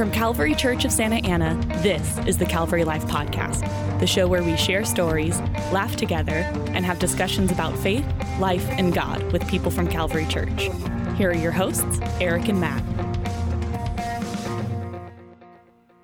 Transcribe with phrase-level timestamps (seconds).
[0.00, 3.60] From Calvary Church of Santa Ana, this is the Calvary Life Podcast,
[4.00, 5.38] the show where we share stories,
[5.72, 6.36] laugh together,
[6.68, 8.06] and have discussions about faith,
[8.40, 10.70] life, and God with people from Calvary Church.
[11.18, 12.82] Here are your hosts, Eric and Matt.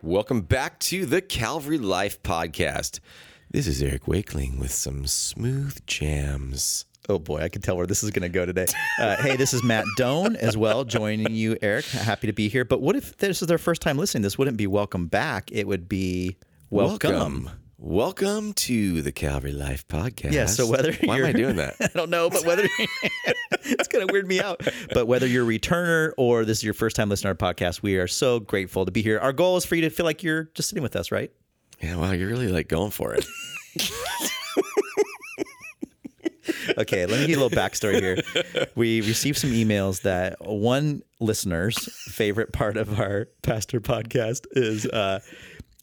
[0.03, 3.01] Welcome back to the Calvary Life Podcast.
[3.51, 6.85] This is Eric Wakeling with some smooth jams.
[7.09, 8.67] Oh boy, I can tell where this is going to go today.
[8.99, 11.85] Uh, hey, this is Matt Doan as well, joining you, Eric.
[11.85, 12.65] Happy to be here.
[12.65, 14.23] But what if this is their first time listening?
[14.23, 15.53] This wouldn't be welcome back.
[15.53, 16.37] It would be
[16.69, 17.13] welcome.
[17.13, 17.51] Welcome.
[17.79, 20.33] Welcome to the Calvary Life Podcast.
[20.33, 20.47] Yeah.
[20.47, 21.77] So whether why am I doing that?
[21.81, 22.65] I don't know, but whether
[23.63, 24.67] it's going to weird me out.
[24.93, 27.83] But whether you're a returner or this is your first time listening to our podcast,
[27.83, 29.21] we are so grateful to be here.
[29.21, 31.31] Our goal is for you to feel like you're just sitting with us, right?
[31.81, 31.97] Yeah.
[31.97, 33.25] Wow, you're really like going for it.
[36.79, 38.67] okay, let me give you a little backstory here.
[38.75, 45.21] We received some emails that one listener's favorite part of our pastor podcast is uh,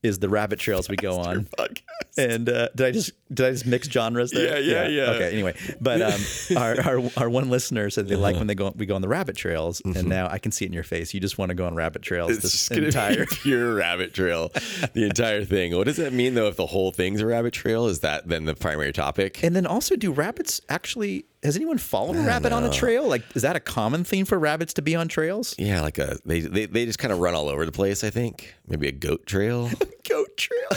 [0.04, 1.46] is the rabbit trails we go on.
[1.58, 1.82] Podcast.
[2.18, 4.60] And uh, did I just did I just mix genres there?
[4.60, 5.12] Yeah, yeah, yeah.
[5.14, 5.32] Okay.
[5.32, 6.22] Anyway, but um,
[6.58, 9.08] our, our our one listener said they like when they go we go on the
[9.08, 11.14] rabbit trails, and now I can see it in your face.
[11.14, 13.26] You just want to go on rabbit trails It's this just entire.
[13.26, 14.50] be pure rabbit trail,
[14.94, 15.76] the entire thing.
[15.76, 16.48] What does that mean though?
[16.48, 19.44] If the whole thing's a rabbit trail, is that then the primary topic?
[19.44, 21.26] And then also, do rabbits actually?
[21.42, 23.06] Has anyone followed a rabbit on a trail?
[23.06, 25.54] Like, is that a common theme for rabbits to be on trails?
[25.58, 28.04] yeah, like a they they, they just kind of run all over the place.
[28.04, 29.70] I think maybe a goat trail.
[30.10, 30.68] Goat trail.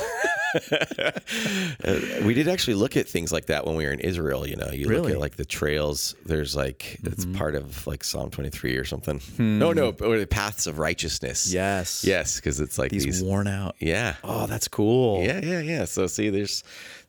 [2.24, 4.46] we did actually look at things like that when we were in Israel.
[4.46, 6.14] You know, you look at like the trails.
[6.24, 7.34] There's like it's Mm-hmm.
[7.34, 9.20] part of like Psalm 23 or something.
[9.38, 11.48] No, no, or the paths of righteousness.
[11.50, 11.54] Hmm.
[11.56, 12.04] Yes.
[12.04, 13.22] yes, because it's like These, these.
[13.22, 13.74] worn out.
[13.80, 14.14] yeah.
[14.22, 15.24] Oh, that's cool.
[15.24, 15.84] Yeah, yeah, yeah.
[15.86, 16.62] So see, there's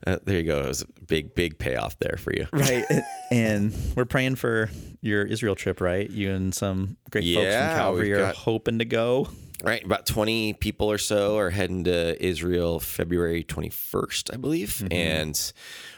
[0.07, 0.61] uh, there you go.
[0.63, 2.47] It was a big, big payoff there for you.
[2.53, 2.83] Right.
[3.29, 4.69] and we're praying for
[5.01, 6.09] your Israel trip, right?
[6.09, 9.29] You and some great folks from Calvary are got- hoping to go.
[9.63, 14.93] Right, about 20 people or so are heading to Israel February 21st, I believe, Mm-hmm.
[14.93, 15.53] and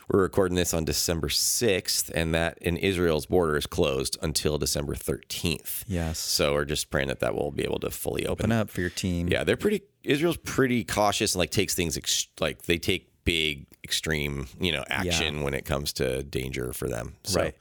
[0.08, 4.96] we're recording this on December 6th, and that in Israel's border is closed until December
[4.96, 5.84] 13th.
[5.88, 6.18] Yes.
[6.20, 8.46] So we're just praying that that will be able to fully open.
[8.46, 9.28] Open up for your team.
[9.28, 9.82] Yeah, they're pretty.
[10.04, 14.84] Israel's pretty cautious and like takes things ex- like they take big, extreme, you know,
[14.90, 17.16] action when it comes to danger for them.
[17.26, 17.56] So, Right.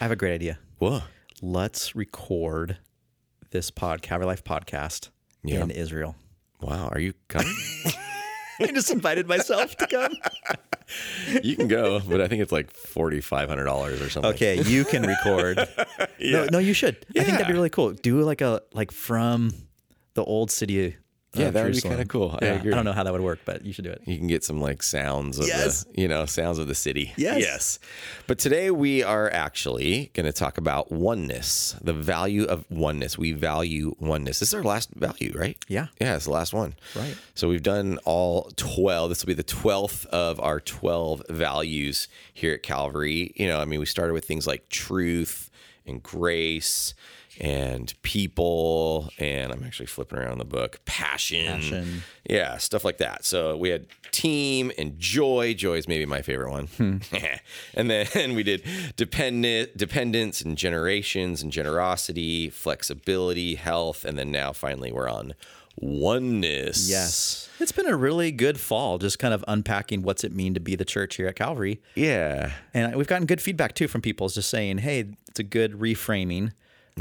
[0.00, 0.58] I have a great idea.
[0.78, 1.02] Whoa.
[1.42, 2.78] Let's record
[3.50, 5.10] this pod, Calvary Life podcast
[5.44, 5.62] Yeah.
[5.62, 6.14] in Israel.
[6.60, 6.88] Wow.
[6.88, 7.54] Are you coming?
[8.60, 10.12] I just invited myself to come.
[11.42, 14.32] you can go, but I think it's like forty five hundred dollars or something.
[14.32, 15.58] Okay, you can record.
[16.20, 17.04] No, no, you should.
[17.16, 17.92] I think that'd be really cool.
[17.92, 19.52] Do like a like from
[20.14, 20.96] the old city.
[21.34, 22.38] Of Yeah, uh, that would be kinda cool.
[22.40, 22.72] I Yeah, agree.
[22.72, 24.02] don't know how that would work, but you should do it.
[24.04, 25.84] You can get some like sounds of Yes.
[25.84, 27.12] the, you know, sounds of the city.
[27.16, 27.40] Yes.
[27.40, 27.78] Yes.
[28.26, 33.16] But today we are actually going to talk about oneness, the value of oneness.
[33.16, 34.40] We value oneness.
[34.40, 35.56] This is our last value, right?
[35.68, 35.86] Yeah.
[36.00, 36.74] Yeah, it's the last one.
[36.94, 37.16] Right.
[37.34, 39.08] So we've done all 12.
[39.08, 43.32] This will be the 12th of our 12 values here at Calvary.
[43.36, 45.48] You know, I mean, we started with things like truth
[45.86, 46.94] and grace
[47.40, 51.46] and people and I'm actually flipping around the book, passion.
[51.46, 52.02] Passion.
[52.28, 53.24] Yeah, stuff like that.
[53.24, 55.54] So we had team and joy.
[55.54, 56.66] Joy is maybe my favorite one.
[56.66, 56.96] Hmm.
[57.74, 58.62] and then we did
[58.96, 65.34] dependent dependence and generations and generosity, flexibility, health, and then now finally we're on
[65.76, 66.88] oneness.
[66.88, 67.48] Yes.
[67.58, 70.76] It's been a really good fall, just kind of unpacking what's it mean to be
[70.76, 71.80] the church here at Calvary.
[71.94, 72.52] Yeah.
[72.74, 76.52] And we've gotten good feedback too from people just saying, hey, it's a good reframing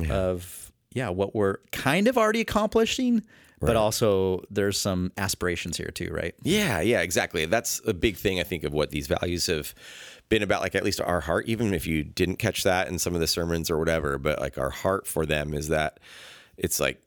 [0.10, 3.24] of, yeah, what we're kind of already accomplishing,
[3.60, 6.34] but also there's some aspirations here too, right?
[6.42, 7.46] Yeah, yeah, exactly.
[7.46, 9.76] That's a big thing I think of what these values have
[10.30, 13.14] been about like at least our heart even if you didn't catch that in some
[13.14, 16.00] of the sermons or whatever, but like our heart for them is that
[16.58, 17.02] it's like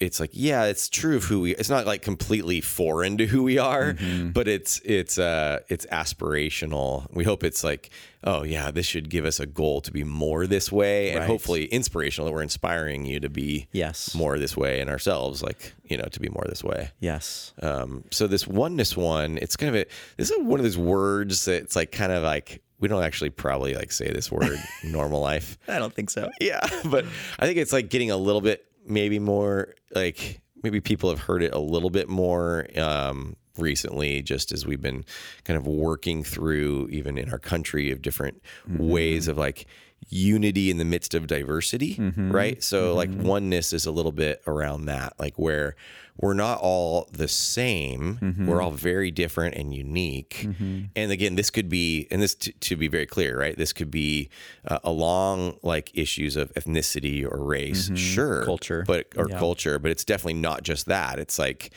[0.00, 3.42] it's like yeah it's true of who we it's not like completely foreign to who
[3.42, 3.94] we are
[4.32, 5.86] but it's it's uh it's
[6.32, 7.90] aspirational we hope it's like
[8.24, 11.64] oh yeah this should give us a goal to be more this way and hopefully
[11.66, 14.14] inspirational that we're inspiring you to be Yes.
[14.14, 17.52] more this way and ourselves like you know to be more this way Yes.
[17.62, 19.86] um, so this oneness one, it's kind of a
[20.16, 23.30] this is one of those words that it's like kind of like we don't actually
[23.30, 25.58] probably like say this word normal life.
[25.68, 26.30] I don't think so.
[26.40, 27.04] Yeah, but
[27.38, 31.42] I think it's like getting a little bit maybe more like maybe people have heard
[31.42, 35.04] it a little bit more um, recently, just as we've been
[35.44, 39.66] kind of working through even in our country of different ways of like
[40.10, 42.30] unity in the midst of diversity, Mm-hmm.
[42.32, 42.62] right?
[42.62, 45.74] So like oneness is a little bit around that, like where
[46.20, 48.18] we're not all the same.
[48.20, 48.46] Mm-hmm.
[48.46, 50.48] We're all very different and unique.
[50.96, 53.56] And again, this could be, and this to, to be very clear, right?
[53.56, 54.28] This could be
[54.66, 58.44] uh, along like issues of ethnicity or race, sure, Mm-hmm.
[58.46, 58.84] Culture.
[58.86, 59.38] but or Yeah.
[59.38, 61.18] culture, but it's definitely not just that.
[61.20, 61.70] It's like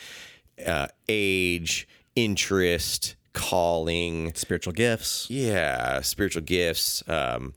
[0.65, 5.27] uh, age, interest, calling, Spiritual gifts.
[5.29, 7.53] yeah, spiritual gifts, um,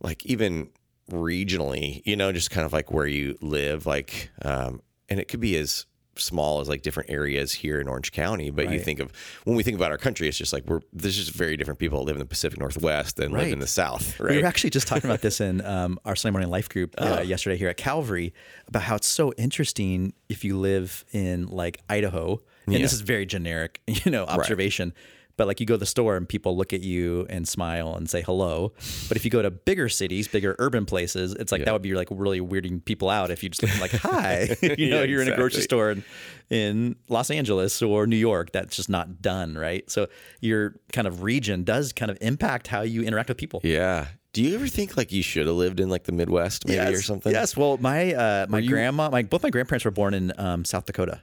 [0.00, 0.70] like even
[1.10, 5.40] regionally, you know, just kind of like where you live, like, um, and it could
[5.40, 5.84] be as
[6.16, 8.50] small as like different areas here in Orange County.
[8.50, 9.12] But you think of
[9.44, 11.98] when we think about our country, it's just like we're there's just very different people
[11.98, 14.86] that live in the Pacific Northwest than live in the South, We were actually just
[14.88, 17.22] talking about this in um, our Sunday morning life group uh, Oh.
[17.22, 18.32] yesterday here at Calvary
[18.68, 23.26] about how it's so interesting if you live in like Idaho, and this is very
[23.26, 24.92] generic, you know, observation.
[25.36, 28.08] But like you go to the store and people look at you and smile and
[28.08, 28.72] say hello.
[29.08, 31.94] But if you go to bigger cities, bigger urban places, it's like that would be
[31.94, 34.54] like really weirding people out if you just look like hi.
[34.62, 36.04] you know, Yeah, you're in a grocery store in,
[36.50, 38.52] in Los Angeles or New York.
[38.52, 39.90] That's just not done, right?
[39.90, 40.08] So
[40.40, 43.60] your kind of region does kind of impact how you interact with people.
[43.62, 44.06] yeah.
[44.34, 47.02] Do you ever think like you should have lived in like the Midwest maybe or
[47.02, 47.30] something?
[47.32, 47.54] Yes.
[47.54, 51.20] Well, my uh, my grandma, my both my grandparents were born in um, South Dakota,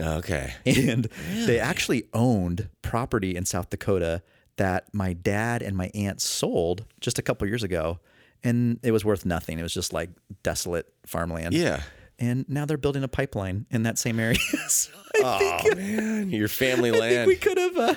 [0.00, 0.52] Okay.
[0.66, 1.08] and
[1.46, 4.22] they actually owned property in South Dakota
[4.56, 7.98] that my dad and my aunt sold just a couple years ago,
[8.42, 9.58] and it was worth nothing.
[9.58, 10.10] It was just like
[10.42, 11.54] desolate farmland.
[11.54, 11.82] Yeah.
[12.20, 14.38] And now they're building a pipeline in that same area.
[14.68, 17.28] so Oh think, man, your family I land.
[17.28, 17.94] we could have uh,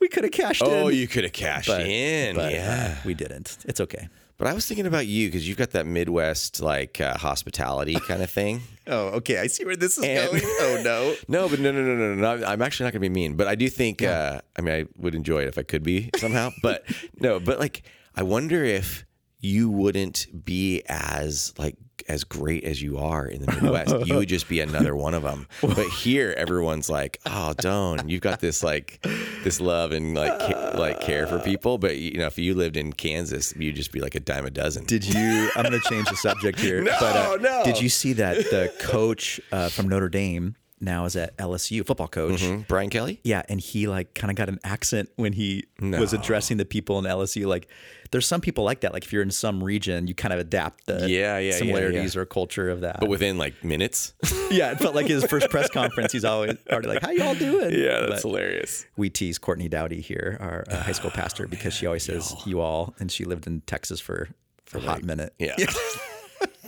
[0.00, 0.68] we could have cashed in.
[0.68, 2.36] oh, you could have cashed but, in.
[2.36, 2.98] but, uh, yeah.
[3.04, 3.58] we didn't.
[3.66, 4.08] It's okay.
[4.38, 8.22] But I was thinking about you because you've got that Midwest like uh, hospitality kind
[8.22, 8.62] of thing.
[8.88, 9.38] Oh, okay.
[9.38, 10.42] I see where this is And- going.
[10.44, 11.16] Oh no.
[11.28, 12.46] No, but no, no, no, no, no.
[12.46, 14.00] I'm actually not going to be mean, but I do think.
[14.00, 16.50] Uh, I mean, I would enjoy it if I could be somehow.
[16.62, 16.84] but
[17.18, 17.82] no, but like,
[18.14, 19.04] I wonder if
[19.40, 21.76] you wouldn't be as like
[22.08, 24.06] as great as you are in the Midwest.
[24.06, 25.46] you would just be another one of them.
[25.60, 29.04] But here, everyone's like, "Oh, don't you've got this like
[29.44, 32.76] this love and like ca- like care for people." But you know, if you lived
[32.76, 34.84] in Kansas, you'd just be like a dime a dozen.
[34.84, 35.50] Did you?
[35.56, 36.82] I'm going to change the subject here.
[36.86, 37.62] No, but, uh, no.
[37.64, 42.08] Did you see that the coach uh, from Notre Dame now is at LSU, football
[42.08, 42.42] coach?
[42.44, 42.60] Hmm?
[42.68, 43.20] Brian Kelly?
[43.24, 46.98] Yeah, and he like kind of got an accent when he was addressing the people
[46.98, 47.46] in LSU.
[47.46, 47.68] Like,
[48.10, 48.92] there's some people like that.
[48.92, 52.14] Like, if you're in some region, you kind of adapt the Yeah, yeah, yeah, similarities
[52.14, 52.20] yeah.
[52.20, 53.00] or culture of that.
[53.00, 54.14] But within like minutes.
[54.50, 56.12] yeah, it felt like his first press conference.
[56.12, 58.86] He's always already like, "How y'all doing?" Yeah, that's but hilarious.
[58.96, 62.60] we tease Courtney Dowdy here, our uh, high school pastor, because she always says "you
[62.60, 64.28] all," and she lived in Texas for
[64.66, 65.32] for a hot minute.
[65.38, 65.56] Yeah.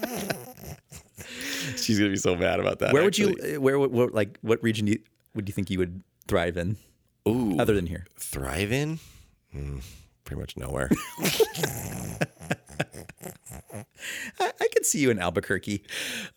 [1.76, 2.92] She's gonna be so mad about that.
[2.92, 3.58] Where would you?
[3.60, 4.98] Where, what, like what region do you,
[5.34, 6.76] would you think you would thrive in,
[7.28, 8.06] Ooh, other than here?
[8.18, 8.98] thrive in?
[9.52, 9.78] Hmm,
[10.24, 10.90] pretty much nowhere.
[14.40, 15.82] I, I could see you in Albuquerque.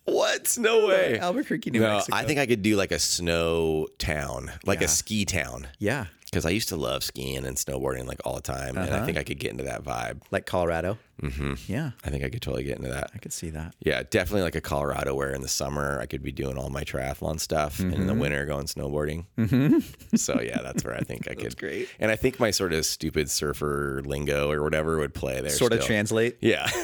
[0.06, 0.57] what?
[0.59, 1.19] No way.
[1.19, 2.18] Albuquerque, New No, Mexico.
[2.18, 4.85] I think I could do like a snow town, like Yeah.
[4.85, 8.42] a ski town, yeah, because I used to love skiing and snowboarding like all the
[8.42, 10.22] time, and I think I could get into that vibe.
[10.31, 10.98] like Colorado.
[11.22, 11.56] Mm-hmm.
[11.68, 13.12] Yeah, I think I could totally get into that.
[13.13, 13.75] I could see that.
[13.81, 16.83] Yeah, definitely like a Colorado where in the summer I could be doing all my
[16.83, 19.25] triathlon stuff and in the winter going snowboarding.
[19.38, 20.16] Mm-hmm.
[20.16, 21.57] So yeah, that's where I think I could.
[21.57, 21.89] great.
[22.00, 25.50] And I think my sort of stupid surfer lingo or whatever would play there.
[25.51, 25.88] Sort of still.
[25.88, 26.38] translate.
[26.42, 26.68] Yeah.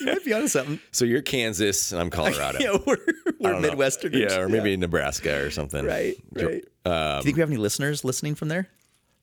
[0.00, 0.80] You might be onto something.
[0.90, 2.58] so you're Kansas and I'm Colorado.
[2.60, 2.96] Yeah, we're,
[3.38, 3.70] we're know.
[3.70, 4.30] Midwesterners.
[4.30, 5.84] Yeah, or maybe Nebraska or something.
[5.86, 6.64] Right, right.
[6.84, 8.68] Do you think we have any listeners listening from there?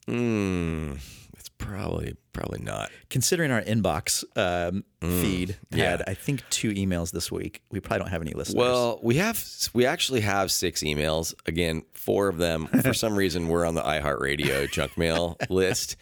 [0.08, 0.98] Mm,
[1.38, 2.90] it's probably probably not.
[3.10, 5.90] Considering our inbox um, feed Mm, yeah.
[5.92, 8.56] had, I think, two emails this week, we probably don't have any listeners.
[8.56, 9.44] Well, we have
[9.74, 11.34] we actually have six emails.
[11.46, 15.98] Again, four of them for some reason were on the iHeartRadio junk mail list,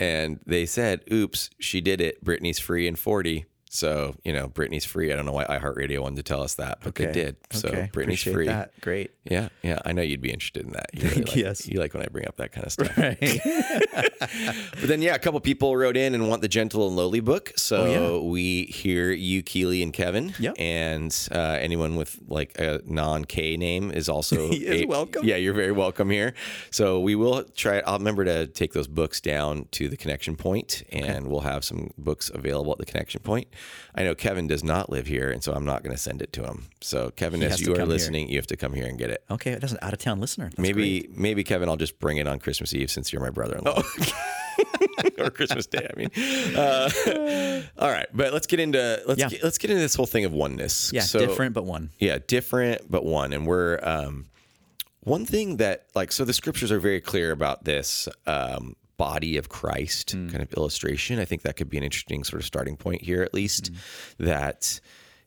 [0.00, 2.22] and they said, "Oops, she did it.
[2.24, 3.44] Brittany's free in 40."
[3.74, 5.12] So you know, Brittany's free.
[5.12, 7.34] I don't know why iHeartRadio wanted to tell us that, but they did.
[7.50, 7.90] So okay.
[7.92, 8.46] Brittany's Appreciate free.
[8.46, 8.80] That.
[8.80, 9.10] Great.
[9.24, 9.80] Yeah, yeah.
[9.84, 10.90] I know you'd be interested in that.
[10.92, 11.66] You really like, Yes.
[11.66, 12.96] you like when I bring up that kind of stuff.
[12.96, 13.40] Right.
[14.80, 17.52] But then, yeah, a couple people wrote in and want the Gentle and Lowly book.
[17.56, 17.76] So
[18.20, 20.34] Oh, we hear you, Keely, and Kevin.
[20.38, 20.54] Yep.
[20.58, 25.24] And uh, anyone with like a non K name is also Is a- welcome.
[25.24, 26.34] Yeah, you're very welcome here.
[26.70, 27.80] So we will try.
[27.86, 31.90] I'll remember to take those books down to the connection point, and we'll have some
[31.98, 33.48] books available at the connection point.
[33.94, 36.32] I know Kevin does not live here, and so I'm not going to send it
[36.34, 36.66] to him.
[36.80, 37.92] So Kevin, He as has to you are come here.
[37.94, 39.22] listening, you have to come here and get it.
[39.30, 40.46] okay, that's an out of town listener.
[40.46, 41.16] That's Maybe, great.
[41.16, 43.82] maybe Kevin, I'll just bring it on Christmas Eve since you're my brother-in-law,
[45.18, 45.88] or Christmas Day.
[45.92, 46.10] I mean,
[46.56, 48.06] uh, all right.
[48.12, 49.28] But let's get into let's Yeah.
[49.28, 50.90] get, let's get into this whole thing of oneness.
[50.92, 51.90] Yeah, So- different but one.
[51.98, 54.26] Yeah, different but one, and we're um,
[55.00, 59.50] one thing that like so the scriptures are very clear about this um, body of
[59.50, 60.30] Christ mm.
[60.30, 61.18] kind of illustration.
[61.18, 63.76] I think that could be an interesting sort of starting point here, at least, mm.
[64.18, 64.80] that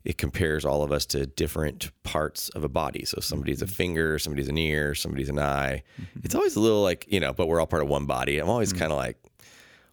[0.03, 3.05] it compares all of us to different parts of a body.
[3.05, 3.74] So somebody's a mm-hmm.
[3.74, 5.84] finger, somebody's an ear, somebody's an eye.
[6.01, 6.19] Mm-hmm.
[6.24, 8.39] It's always a little like, you know, but we're all part of one body.
[8.39, 8.79] I'm always mm.
[8.79, 9.17] kind of like,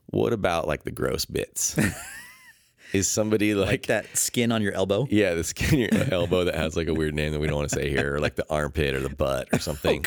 [0.07, 1.79] what about like the gross bits?
[2.95, 5.09] Is somebody like, Like that skin on your elbow.
[5.11, 7.57] yeah, the skin in your elbow that has like a weird name that we don't
[7.57, 10.07] want to say here, or like the armpit or the butt or oh, something.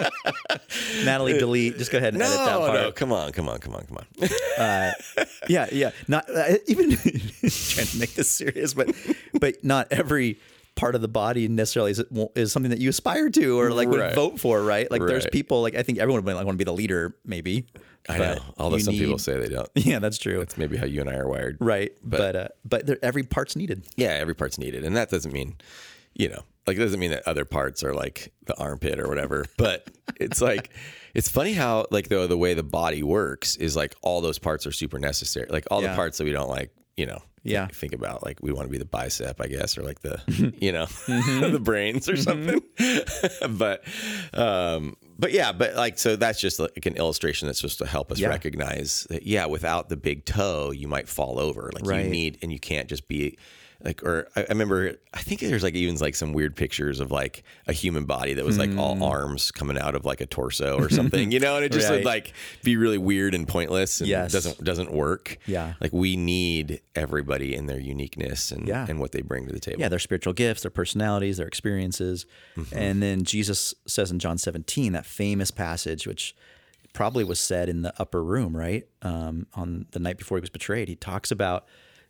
[1.04, 1.78] Natalie, delete.
[1.78, 2.74] Just go ahead and edit that no, part.
[2.74, 4.92] no, come on, come on, come on, come on.
[5.48, 5.90] yeah, yeah.
[6.08, 8.90] Not uh, even trying to make this serious, but
[9.40, 10.38] but not every
[10.74, 12.02] part of the body necessarily is
[12.34, 14.14] is something that you aspire to or like would Right.
[14.14, 14.90] vote for, right?
[14.90, 17.66] Like there's people like I think everyone would like want to be the leader, maybe.
[18.08, 18.38] I know.
[18.58, 19.68] Although some people say they don't.
[19.74, 20.40] yeah, that's true.
[20.40, 21.56] It's maybe how you and I are wired.
[21.60, 23.82] right, but uh, but every part's needed.
[23.96, 25.56] Yeah, every part's needed, and that doesn't mean,
[26.14, 29.46] you know, like it doesn't mean that other parts are like the armpit or whatever.
[29.56, 30.70] But it's like,
[31.14, 34.66] it's funny how like the the way the body works is like all those parts
[34.66, 35.46] are super necessary.
[35.48, 35.90] Like all Yeah.
[35.90, 37.22] the parts that we don't like, you know.
[37.42, 37.68] Yeah.
[37.68, 40.58] Think about like we want to be the bicep, I guess, or like the, mm-hmm.
[40.60, 41.52] you know, mm-hmm.
[41.52, 42.58] the brains or mm-hmm.
[42.78, 43.56] something.
[43.56, 43.84] but,
[44.34, 48.10] um, but yeah, but like so that's just like an illustration that's just to help
[48.10, 48.28] us Yeah.
[48.28, 51.70] recognize that yeah, without the big toe, you might fall over.
[51.72, 52.04] Like Right.
[52.04, 53.38] you need and you can't just be
[53.84, 57.10] like or I, I remember I think there's like even like some weird pictures of
[57.10, 60.78] like a human body that was like all arms coming out of like a torso
[60.78, 61.96] or something, you know, and it just Right.
[61.96, 64.32] would like be really weird and pointless and Yes.
[64.32, 65.38] doesn't doesn't work.
[65.46, 65.74] Yeah.
[65.80, 68.86] Like we need everybody in their uniqueness and Yeah.
[68.88, 69.80] and what they bring to the table.
[69.80, 72.26] Yeah, their spiritual gifts, their personalities, their experiences.
[72.72, 76.34] And then Jesus says in John 17, that famous passage, which
[76.94, 78.88] probably was said in the upper room, right?
[79.02, 81.66] Um, on the night before he was betrayed, he talks about,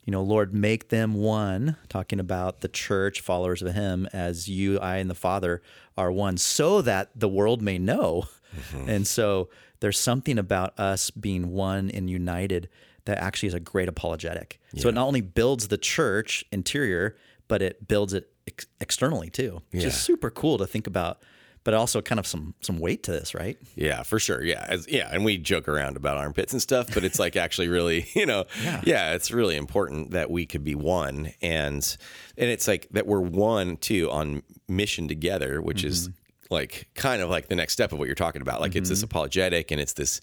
[0.06, 4.78] you know, Lord, make them one, talking about the church, followers of him, as you,
[4.78, 5.60] I, and the Father
[5.98, 8.24] are one, so that the world may know.
[8.56, 8.88] Mm-hmm.
[8.88, 12.68] And so there's something about us being one and united
[13.04, 14.60] that actually is a great apologetic.
[14.76, 17.16] So it not only builds the church interior,
[17.48, 19.60] but it builds it ex- externally too.
[19.72, 19.88] Which Yeah.
[19.88, 21.20] is super cool to think about,
[21.66, 23.58] but also kind of some some weight to this, right?
[23.74, 24.40] Yeah, for sure.
[24.44, 27.66] Yeah, As, yeah, and we joke around about armpits and stuff, but it's like actually
[27.66, 28.44] really, you know,
[28.84, 29.14] Yeah.
[29.14, 31.96] it's really important that we could be one, and
[32.38, 36.54] and it's like that we're one too on mission together, which is mm-hmm.
[36.54, 38.60] like kind of like the next step of what you're talking about.
[38.60, 39.06] Like it's this mm-hmm.
[39.06, 40.20] apologetic, and it's this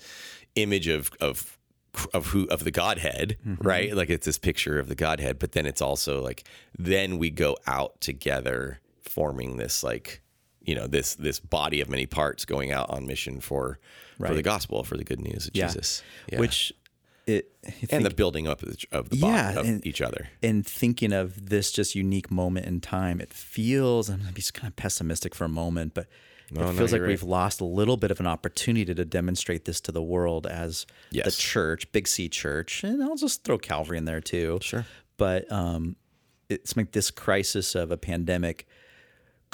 [0.55, 1.57] image of of
[2.13, 3.67] of who of the Godhead, mm-hmm.
[3.67, 3.93] right?
[3.93, 6.45] Like it's this picture of the Godhead, but then it's also like
[6.79, 10.22] then we go out together, forming this like
[10.63, 13.79] you know this this body of many parts going out on mission for
[14.17, 15.67] for the gospel for the good news of Yeah.
[15.67, 16.01] Jesus,
[16.31, 16.39] Yeah.
[16.39, 16.71] Which
[17.25, 17.51] it
[17.89, 20.29] and the building up of the, of the body Yeah, of and- each other.
[20.41, 24.53] and thinking of this just unique moment in time, it feels I'm gonna be just
[24.53, 26.07] kind of pessimistic for a moment, but
[26.51, 29.65] it no, feels like you're we've lost a little bit of an opportunity to demonstrate
[29.65, 33.97] this to the world as the church, Big C Church, and I'll just throw Calvary
[33.97, 34.59] in there too.
[34.61, 34.85] Sure.
[35.17, 35.95] but um,
[36.49, 38.67] it's like this crisis of a pandemic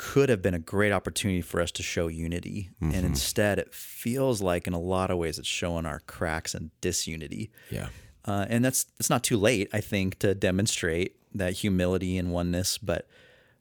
[0.02, 2.96] could have been a great opportunity for us to show unity, Mm-hmm.
[2.96, 6.72] and instead, it feels like in a lot of ways it's showing our cracks and
[6.80, 7.52] disunity.
[7.70, 7.90] Yeah.
[8.24, 12.78] Uh, and that's it's not too late, I think, to demonstrate that humility and oneness.
[12.78, 13.10] But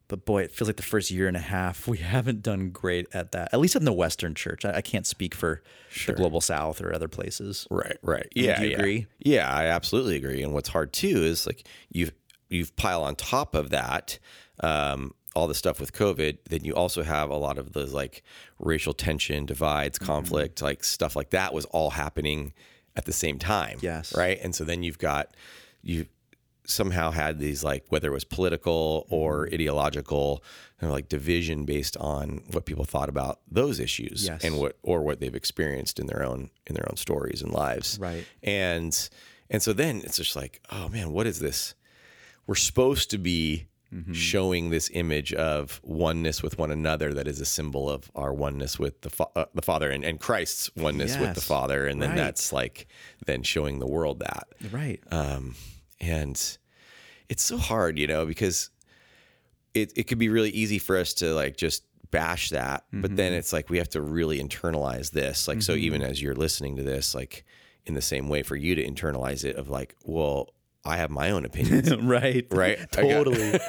[0.07, 3.09] but boy, it feels like the first year and a half we haven't done great
[3.13, 3.49] at that.
[3.53, 5.61] At least in the Western Church, I, I can't speak for
[6.07, 7.67] the global South or other places.
[7.71, 8.29] Right, right.
[8.35, 8.79] Yeah, do you yeah.
[8.79, 9.07] agree?
[9.19, 10.43] Yeah, I absolutely agree.
[10.45, 12.13] And what's hard too is like you've
[12.49, 14.19] you've pile on top of that
[14.61, 16.39] um, all the stuff with COVID.
[16.49, 18.23] Then you also have a lot of those like
[18.59, 20.07] racial tension, divides, Mm-hmm.
[20.07, 22.53] conflict, like stuff like that was all happening
[22.97, 23.79] at the same time.
[23.81, 24.15] Yes.
[24.17, 24.39] right.
[24.43, 25.35] And so then you've got
[25.83, 26.07] you
[26.65, 29.55] somehow had these like whether it was political or Mm-hmm.
[29.55, 30.43] ideological
[30.81, 34.45] you know, like division based on what people thought about those issues Yes.
[34.45, 37.99] and what or what they've experienced in their own in their own stories and lives
[38.01, 38.25] Right.
[38.43, 39.09] and
[39.51, 41.75] and so then it's just like oh man what is this
[42.47, 44.13] we're supposed to be Mm-hmm.
[44.13, 48.79] showing this image of oneness with one another that is a symbol of our oneness
[48.79, 52.11] with the fa- uh, the father and, and christ's oneness with the father and then
[52.11, 52.17] Right.
[52.19, 52.87] that's like
[53.25, 55.01] then showing the world that Right.
[55.11, 55.55] um,
[56.03, 56.59] and
[57.31, 58.69] it's so hard, you know, because
[59.73, 63.33] it, it could be really easy for us to like just bash that, but then
[63.33, 65.49] it's like we have to really internalize this.
[65.49, 67.45] Like, so even as you're listening to this, like
[67.87, 70.51] in the same way for you to internalize it of like, well,
[70.89, 71.95] I have my own opinions.
[72.01, 72.47] right.
[72.51, 72.79] Right.
[72.81, 73.61] I Totally.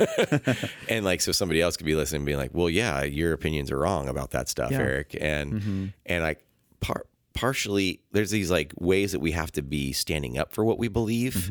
[0.89, 3.71] and like so somebody else could be listening and being like well yeah your opinions
[3.71, 4.79] are wrong about that stuff Yeah.
[4.79, 6.43] eric and and like
[6.79, 10.77] par- partially there's these like ways that we have to be standing up for what
[10.79, 11.49] we believe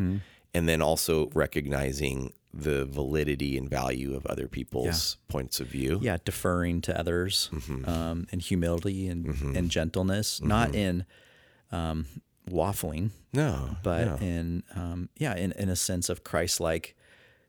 [0.55, 6.17] and then also recognizing the validity and value of other people's points of view yeah,
[6.25, 7.89] deferring to others Mm-hmm.
[7.89, 11.05] um, and humility and, and gentleness, not in
[11.71, 12.07] um,
[12.51, 14.17] waffling, No, but no.
[14.27, 16.95] in um, yeah, in, in a sense of Christ like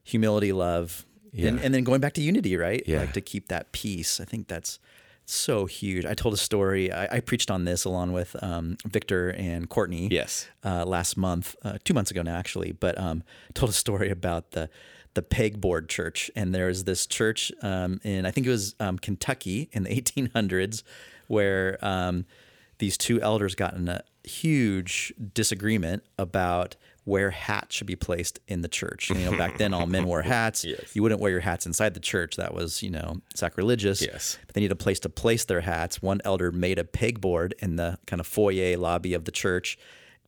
[0.02, 1.64] humility, love, and, Yeah.
[1.64, 2.82] and then going back to unity, right?
[2.86, 3.00] Yeah.
[3.00, 4.20] Like to keep that peace.
[4.20, 4.78] I think that's
[5.26, 6.04] so huge.
[6.04, 6.90] I told a story.
[6.92, 10.08] I, I preached on this along with um, Victor and Courtney.
[10.10, 10.48] Yes.
[10.64, 12.72] Uh, last month, uh, two months ago now, actually.
[12.72, 13.22] But um,
[13.54, 14.68] told a story about the
[15.14, 18.96] the pegboard church, and there was this church um, in I think it was um,
[18.98, 20.82] Kentucky in the 1800s,
[21.28, 22.26] where um,
[22.80, 28.60] these two elders got in a huge disagreement about where hats should be placed in
[28.60, 29.10] the church.
[29.10, 30.64] You know, back then all men wore hats.
[30.64, 30.94] Yes.
[30.94, 32.36] You wouldn't wear your hats inside the church.
[32.36, 34.02] That was, you know, sacrilegious.
[34.02, 34.38] Yes.
[34.46, 36.02] But they needed a place to place their hats.
[36.02, 39.78] One elder made a pegboard in the kind of foyer lobby of the church.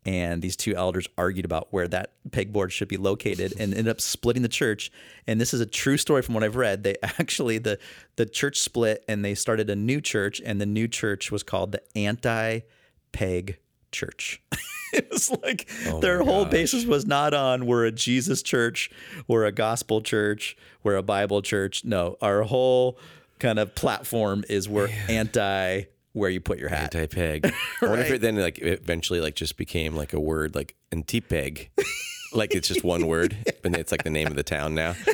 [0.04, 4.00] And these two elders argued about where that pegboard should be located and ended up
[4.00, 4.90] splitting the church.
[5.28, 6.82] And this is a true story from what I've read.
[6.82, 7.78] They actually the
[8.16, 11.72] the church split and they started a new church, and the new church was called
[11.72, 13.58] the anti-peg
[13.92, 14.42] church.
[14.92, 16.52] it was like oh their whole gosh.
[16.52, 18.90] basis was not on we're a Jesus church,
[19.28, 21.84] we're a gospel church, we're a Bible church.
[21.84, 22.98] No, our whole
[23.38, 26.94] kind of platform is we're anti where you put your hat.
[26.94, 27.52] anti-peg.
[27.82, 31.70] I wonder if it then like eventually like just became like a word like anti-peg.
[32.32, 34.94] like it's just one word, and it's like the name of the town now.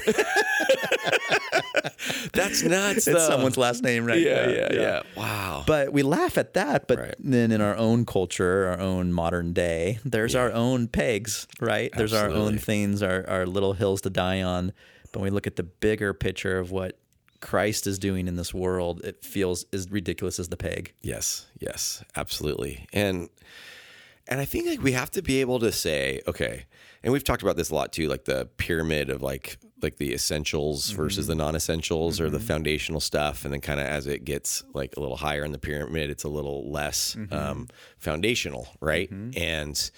[2.32, 3.06] That's nuts.
[3.06, 3.18] It's though.
[3.28, 4.20] someone's last name, right?
[4.20, 5.64] Yeah, yeah, yeah, Wow.
[5.66, 6.86] But we laugh at that.
[6.88, 7.14] But Right.
[7.18, 11.90] then in our own culture, our own modern day, there's our own pegs, right?
[11.96, 14.72] There's our own things, our, our little hills to die on.
[15.12, 16.98] But when we look at the bigger picture of what
[17.40, 20.92] Christ is doing in this world, it feels as ridiculous as the peg.
[21.02, 22.86] Yes, yes, absolutely.
[22.92, 23.28] And
[24.26, 26.66] and I think like we have to be able to say, okay,
[27.02, 30.12] and we've talked about this a lot too, like the pyramid of like like the
[30.12, 31.02] essentials mm-hmm.
[31.02, 32.46] versus the non-essentials or the mm-hmm.
[32.46, 35.58] foundational stuff, and then kind of as it gets like a little higher in the
[35.58, 37.32] pyramid, it's a little less mm-hmm.
[37.32, 37.68] um,
[37.98, 39.10] foundational, right?
[39.10, 39.90] And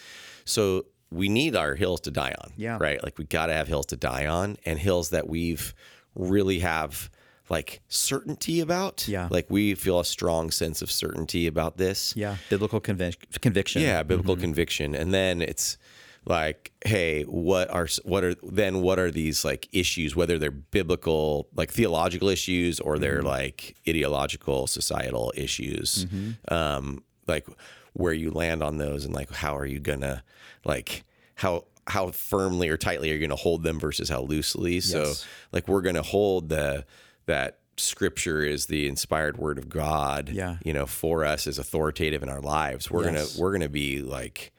[0.45, 2.77] so we need our hills to die on, Yeah.
[2.79, 3.03] right?
[3.03, 5.75] Like we got to have hills to die on, and hills that we've
[6.15, 7.11] really have
[7.51, 9.07] like certainty about.
[9.07, 9.29] Yeah.
[9.31, 12.15] like we feel a strong sense of certainty about this.
[12.17, 12.37] Yeah.
[12.49, 13.83] Biblical convic- conviction.
[13.83, 14.43] Yeah, biblical mm-hmm.
[14.43, 15.77] conviction, and then it's
[16.25, 20.15] like, hey, what are what are then what are these like issues?
[20.15, 23.27] Whether they're biblical, like theological issues, or they're mm-hmm.
[23.27, 26.55] like ideological, societal issues, mm-hmm.
[26.55, 27.47] um, like
[27.95, 30.23] where you land on those, and like how are you gonna
[30.65, 34.81] like how how firmly or tightly are you gonna hold them versus how loosely?
[34.81, 35.15] So
[35.53, 36.85] like we're gonna hold the
[37.27, 40.57] that scripture is the inspired word of God Yeah.
[40.65, 43.33] you know for us as authoritative in our lives we're Yes.
[43.35, 44.53] gonna we're gonna be like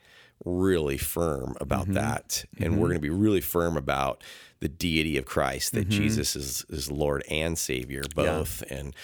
[0.43, 1.93] really firm about Mm-hmm.
[1.93, 2.45] that.
[2.60, 4.24] And we're gonna be really firm about
[4.60, 8.63] the deity of christ that jesus is is lord and savior both.
[8.71, 8.95] And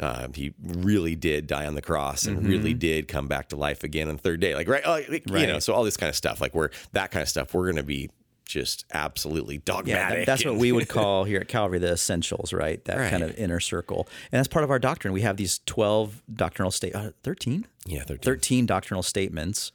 [0.00, 3.82] uh, he really did die on the cross and really did come back to life
[3.82, 4.54] again on the third day.
[4.54, 7.22] Like right, like, you know so all this kind of stuff like we're that kind
[7.22, 8.08] of stuff we're gonna be
[8.46, 12.82] just absolutely dogmatic that- that's what we would call here at Calvary the essentials, right?
[12.86, 13.10] That Right.
[13.10, 14.08] kind of inner circle.
[14.32, 15.12] And that's part of our doctrine.
[15.12, 17.66] We have these 12 doctrinal state uh, 13?
[17.86, 18.18] yeah 13.
[18.22, 19.72] 13 doctrinal statements.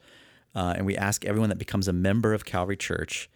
[0.55, 3.29] Uh, and we ask everyone that becomes a member of Calvary Church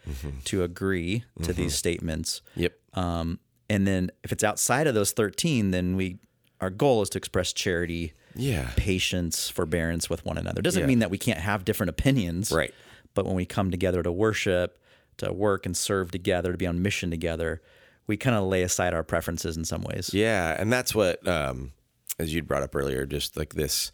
[0.45, 2.41] to agree to these statements.
[2.56, 6.17] yep Um, and then if it's outside of those 13, then we
[6.62, 10.60] our goal is to express charity, yeah patience, forbearance with one another.
[10.60, 10.88] It Doesn't Yeah.
[10.88, 12.52] mean that we can't have different opinions.
[12.52, 12.74] Right.
[13.13, 14.78] But when we come together to worship,
[15.17, 17.62] to work and serve together, to be on mission together,
[18.08, 20.12] we kind of lay aside our preferences in some ways.
[20.13, 21.71] Yeah, and that's what, um,
[22.19, 23.91] as you'd brought up earlier, just like this,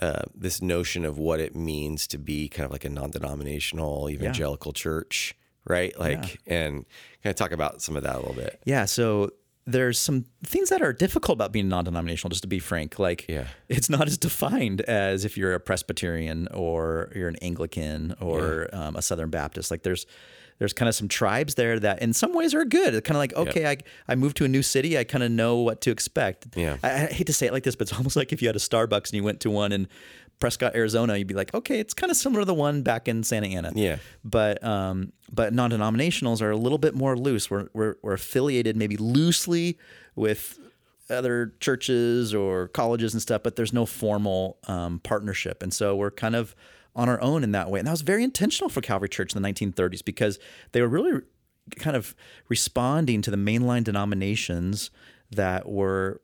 [0.00, 4.72] uh, this notion of what it means to be kind of like a non-denominational evangelical
[4.72, 5.34] church,
[5.66, 5.98] right?
[5.98, 6.84] Like, and
[7.22, 8.60] kind of talk about some of that a little bit.
[8.64, 9.30] Yeah, so
[9.68, 13.48] there's some things that are difficult about being non-denominational just to be frank like Yeah.
[13.68, 18.94] it's not as defined as if you're a presbyterian or you're an anglican or um,
[18.94, 20.06] a southern baptist like there's
[20.58, 23.20] there's kind of some tribes there that in some ways are good it's kind of
[23.20, 23.76] like okay I,
[24.08, 26.76] I moved to a new city i kind of know what to expect Yeah.
[26.82, 28.56] I, I hate to say it like this but it's almost like if you had
[28.56, 29.88] a starbucks and you went to one in
[30.38, 33.22] prescott arizona you'd be like okay it's kind of similar to the one back in
[33.22, 33.96] santa ana Yeah.
[34.24, 37.50] but um, but non-denominationals are a little bit more loose.
[37.50, 39.76] We're, we're we're affiliated maybe loosely
[40.14, 40.58] with
[41.10, 46.10] other churches or colleges and stuff, but there's no formal um, partnership, and so we're
[46.12, 46.54] kind of
[46.96, 47.78] on our own in that way.
[47.78, 50.40] And that was very intentional for Calvary Church in the 1930s because
[50.72, 51.20] they were really
[51.76, 52.16] kind of
[52.48, 54.90] responding to the mainline denominations
[55.30, 56.20] that were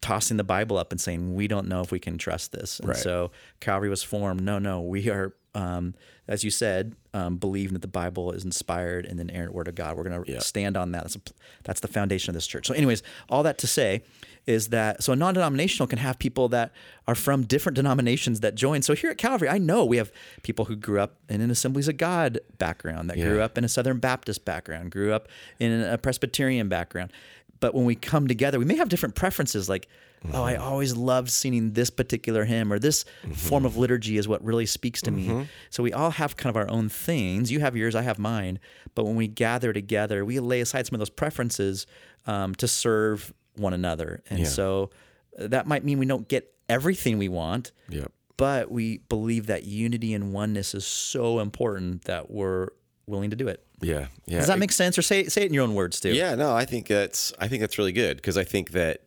[0.00, 2.78] tossing the Bible up and saying, we don't know if we can trust this.
[2.80, 2.96] And Right.
[2.98, 3.30] so
[3.60, 4.40] Calvary was formed.
[4.42, 5.94] No, no, we are um,
[6.28, 9.74] as you said, um, believing that the Bible is inspired and the inerrant word of
[9.74, 9.96] God.
[9.96, 11.02] We're going to stand on that.
[11.02, 11.20] That's, a,
[11.64, 12.66] that's the foundation of this church.
[12.66, 14.02] So, anyways, all that to say
[14.46, 16.72] is that so a non-denominational can have people that
[17.06, 18.82] are from different denominations that join.
[18.82, 20.10] So here at Calvary, I know we have
[20.42, 23.68] people who grew up in an Assemblies of God background, that grew up in a
[23.68, 25.28] Southern Baptist background, grew up
[25.60, 27.12] in a Presbyterian background.
[27.60, 29.68] But when we come together, we may have different preferences.
[29.68, 29.86] Like,
[30.32, 33.04] oh, I always loved singing this particular hymn, or this
[33.34, 35.46] form of liturgy is what really speaks to me.
[35.70, 37.50] So we all have kind of our own things.
[37.50, 38.58] You have yours, I have mine.
[38.94, 41.86] But when we gather together, we lay aside some of those preferences
[42.26, 44.22] um, to serve one another.
[44.30, 44.46] And Yeah.
[44.46, 44.90] so
[45.38, 48.12] uh, that might mean we don't get everything we want, Yep.
[48.36, 52.68] but we believe that unity and oneness is so important that we're
[53.06, 53.64] willing to do it.
[53.80, 54.06] Yeah.
[54.26, 54.38] Yeah.
[54.38, 54.96] Does that make sense?
[54.96, 56.12] Or say say it in your own words too.
[56.14, 59.02] Yeah, no, I think that's I think that's really good because I think that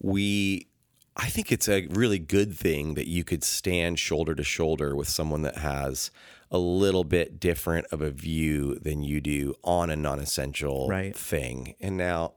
[0.00, 0.66] we
[1.20, 5.08] I think it's a really good thing that you could stand shoulder to shoulder with
[5.08, 6.12] someone that has
[6.50, 11.16] a little bit different of a view than you do on a non-essential Right.
[11.16, 11.74] thing.
[11.80, 12.34] And now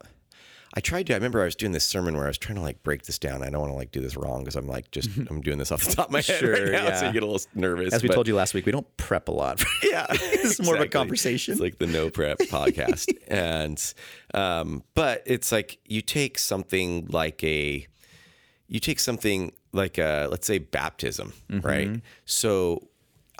[0.74, 2.62] I tried to I remember I was doing this sermon where I was trying to
[2.62, 3.42] like break this down.
[3.42, 5.70] I don't want to like do this wrong because I'm like just I'm doing this
[5.70, 7.92] off the top of my head Sure, right now, so you get a little nervous.
[7.92, 9.62] As we but- told you last week, we don't prep a lot.
[9.82, 11.52] yeah, This is more of a conversation.
[11.52, 13.78] It's like the no prep podcast, and
[14.34, 17.86] um, but it's like you take something like a,
[18.68, 21.66] you take something like a, let's say baptism, Mm-hmm.
[21.66, 22.00] right?
[22.24, 22.88] So.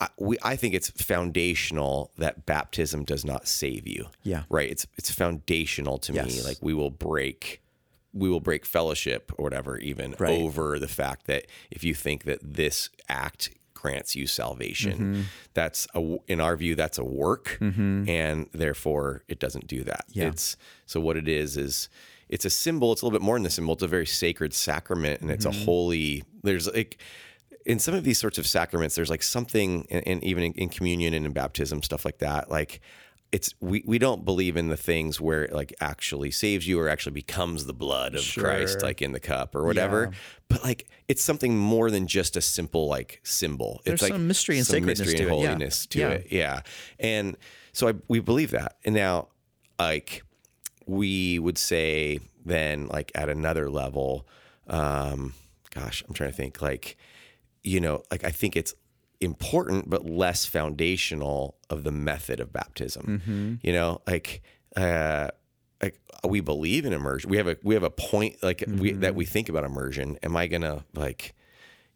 [0.02, 4.06] I, we, I think it's foundational that baptism does not save you.
[4.22, 4.42] Yeah.
[4.48, 4.70] Right.
[4.70, 6.40] It's it's foundational to me.
[6.42, 7.60] Like we will break
[8.14, 10.38] we will break fellowship or whatever even Right.
[10.40, 15.20] over the fact that if you think that this act grants you salvation Mm-hmm.
[15.54, 20.28] that's a, in our view that's a work and therefore it doesn't do that Yeah.
[20.28, 21.88] it's so what it is is
[22.28, 24.52] it's a symbol it's a little bit more than a symbol it's a very sacred
[24.54, 25.64] sacrament and it's a Mm-hmm.
[25.64, 26.98] holy there's like
[27.66, 30.68] in some of these sorts of sacraments, there's like something, and, and even in, in
[30.68, 32.50] communion and in baptism, stuff like that.
[32.50, 32.80] Like
[33.30, 36.88] it's we we don't believe in the things where it like actually saves you or
[36.88, 40.10] actually becomes the blood of Christ, like in the cup or whatever.
[40.12, 40.18] Yeah.
[40.48, 43.80] But like it's something more than just a simple like symbol.
[43.84, 45.46] There's it's like some mystery and some sacredness mystery to and it, yeah.
[45.48, 46.08] holiness to Yeah.
[46.10, 46.26] it.
[46.30, 46.60] Yeah,
[46.98, 47.36] and
[47.72, 48.76] so I, we believe that.
[48.84, 49.28] And now,
[49.78, 50.22] like
[50.86, 54.26] we would say then like at another level
[54.66, 55.32] um
[55.72, 56.96] gosh i'm trying to think like
[57.64, 58.74] you know like i think it's
[59.20, 63.58] important but less foundational of the method of baptism.
[63.62, 64.42] You know like
[64.76, 65.28] uh
[65.80, 67.30] like we believe in immersion.
[67.30, 70.18] We have a we have a point like we that we think about immersion.
[70.22, 71.34] Am i gonna like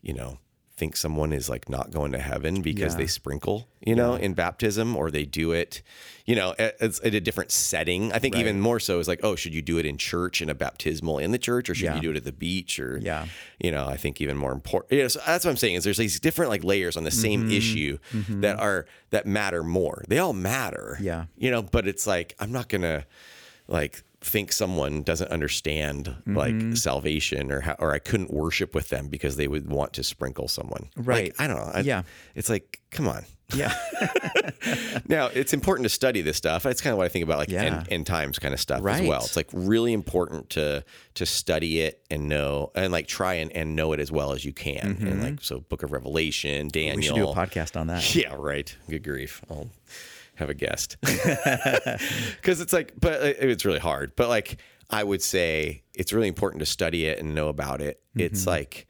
[0.02, 0.38] you know
[0.76, 2.98] think someone is like not going to heaven because Yeah.
[2.98, 5.80] they sprinkle you know in baptism or they do it
[6.26, 9.20] you know at, it's at a different setting i think even more so is like
[9.22, 11.86] oh should you do it in church in a baptismal in the church or should
[11.86, 11.94] Yeah.
[11.96, 13.26] you do it at the beach or Yeah.
[13.58, 15.96] you know i think even more important yeah, so that's what i'm saying is there's
[15.96, 17.52] these different like layers on the same Mm-hmm.
[17.52, 21.24] issue that are that matter more they all matter Yeah.
[21.38, 23.06] you know but it's like i'm not gonna
[23.68, 25.86] like think someone doesn't understand
[26.26, 26.36] Mm-hmm.
[26.36, 30.02] like salvation or how, or I couldn't worship with them because they would want to
[30.02, 30.90] sprinkle someone.
[30.96, 31.34] Like, Right.
[31.38, 31.70] I don't know.
[31.72, 32.02] I- Yeah.
[32.34, 33.24] It's like, come on.
[33.54, 33.72] Yeah.
[35.08, 36.62] Now it's important to study this stuff.
[36.64, 37.62] That's kind of what I think about like Yeah.
[37.62, 39.20] end, end times kind of stuff as well.
[39.24, 40.84] It's like really important to
[41.14, 44.44] to study it and know and like try and, and know it as well as
[44.44, 44.96] you can.
[45.00, 46.92] And like so Book of Revelation, Daniel.
[46.92, 46.96] Mm-hmm.
[47.00, 48.14] we should do a podcast on that.
[48.14, 48.74] Yeah, right.
[48.90, 49.42] Good grief.
[49.48, 49.68] I'll
[50.36, 50.96] have a guest.
[52.36, 54.14] Because it's like, but it's really hard.
[54.16, 54.58] But like,
[54.90, 58.00] I would say it's really important to study it and know about it.
[58.14, 58.50] It's Mm-hmm.
[58.50, 58.86] like,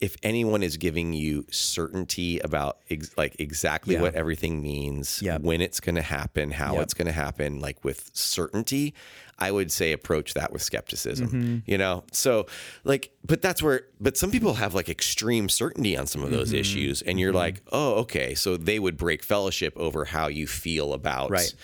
[0.00, 4.00] if anyone is giving you certainty about ex- like exactly Yeah.
[4.02, 5.42] what everything means, Yep.
[5.42, 6.82] when it's going to happen, how Yep.
[6.82, 8.94] it's going to happen, like with certainty,
[9.42, 11.26] I would say approach that with skepticism.
[11.28, 11.58] Mm-hmm.
[11.70, 12.46] You know, so
[12.84, 16.50] like, but that's where, but some people have like extreme certainty on some of those
[16.50, 16.60] Mm-hmm.
[16.60, 20.92] issues, and you're like, oh, okay, so they would break fellowship over how you feel
[20.92, 21.54] about Right.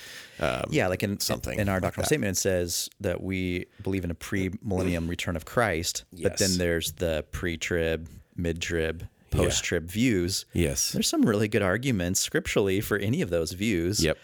[0.41, 2.07] Um, yeah, like in something in our doctrinal that.
[2.09, 6.93] statement, it says that we believe in a pre-millennium return of Christ, but then there's
[6.93, 10.47] the pre-trib, mid-trib, post-trib views.
[10.53, 10.93] Yes.
[10.93, 14.03] There's some really good arguments scripturally for any of those views.
[14.03, 14.17] Yep.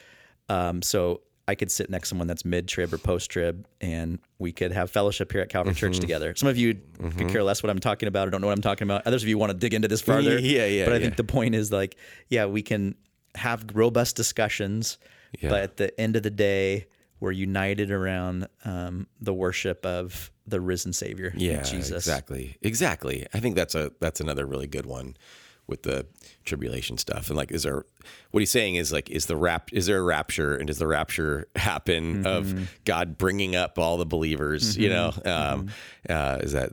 [0.49, 4.73] Um, so I could sit next to someone that's mid-trib or post-trib, and we could
[4.73, 5.79] have fellowship here at Calvary Mm-hmm.
[5.81, 6.35] Church together.
[6.37, 6.81] Some of you
[7.17, 9.07] could care less what I'm talking about or don't know what I'm talking about.
[9.07, 10.39] Others of you want to dig into this further.
[10.41, 11.03] Yeah, yeah, But I yeah.
[11.03, 11.97] think the point is like,
[12.29, 12.95] yeah, we can
[13.35, 14.97] have robust discussions,
[15.41, 15.51] Yeah.
[15.51, 16.87] but at the end of the day,
[17.21, 22.07] we're united around um, the worship of the risen Savior, Yeah, Jesus.
[22.07, 23.27] exactly, exactly.
[23.35, 25.17] I think that's a that's another really good one
[25.66, 26.07] with the
[26.44, 27.29] tribulation stuff.
[27.29, 27.85] And like, is there
[28.33, 30.87] what he's saying is like, is the rap is there a rapture, and does the
[30.87, 32.27] rapture happen Mm-hmm.
[32.27, 34.77] of God bringing up all the believers?
[34.77, 35.70] You know, um,
[36.09, 36.72] uh, is that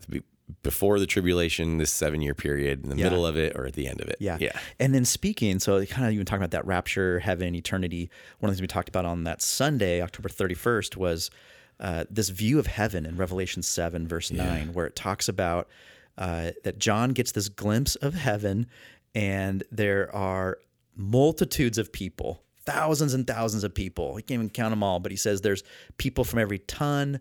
[0.64, 3.06] before the tribulation, this seven year period, in the Yeah.
[3.06, 4.18] middle of it, or at the end of it.
[4.20, 4.38] Yeah.
[4.42, 4.52] Yeah.
[4.80, 8.10] And then speaking, so kind of even talking about that rapture, heaven, eternity.
[8.40, 11.32] One of the things we talked about on that Sunday, October 31st, was
[11.80, 15.70] uh, this view of heaven in Revelation 7, verse 9, where it talks about
[16.18, 18.68] uh, that John gets this glimpse of heaven
[19.16, 20.58] and there are
[20.96, 24.16] multitudes of people, thousands and thousands of people.
[24.16, 25.64] He can't even count them all, but he says there's
[25.98, 27.20] people from every tongue,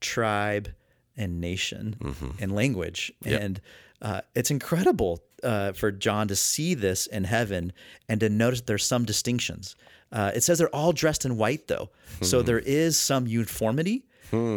[0.00, 0.68] tribe,
[1.16, 1.96] and nation
[2.40, 3.12] and language.
[3.40, 3.60] And
[4.02, 7.72] uh, it's incredible uh, for John to see this in heaven
[8.08, 9.76] and to notice there's some distinctions.
[10.12, 11.90] Uh, it says they're all dressed in white, though.
[12.22, 14.06] So there is some uniformity.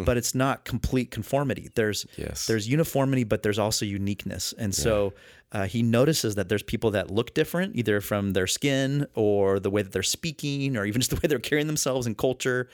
[0.05, 1.69] But it's not complete conformity.
[1.75, 2.47] There's Yes.
[2.47, 4.53] there's uniformity, but there's also uniqueness.
[4.57, 5.13] And so
[5.51, 9.69] uh, he notices that there's people that look different, either from their skin or the
[9.69, 12.69] way that they're speaking, or even just the way they're carrying themselves in culture.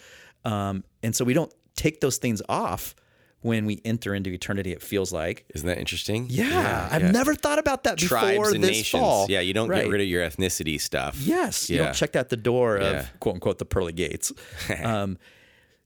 [0.45, 2.95] Um, and so we don't take those things off
[3.41, 4.71] when we enter into eternity.
[4.71, 5.45] It feels like.
[5.53, 6.27] Isn't that interesting?
[6.29, 7.11] Yeah, I've yeah.
[7.11, 9.01] never thought about that before Tribes and this nations.
[9.01, 9.25] fall.
[9.29, 9.83] Yeah, you don't Right.
[9.83, 11.17] get rid of your ethnicity stuff.
[11.19, 11.83] Yes, you Yeah.
[11.85, 14.31] don't check that the door of quote unquote the pearly gates.
[14.83, 15.17] um,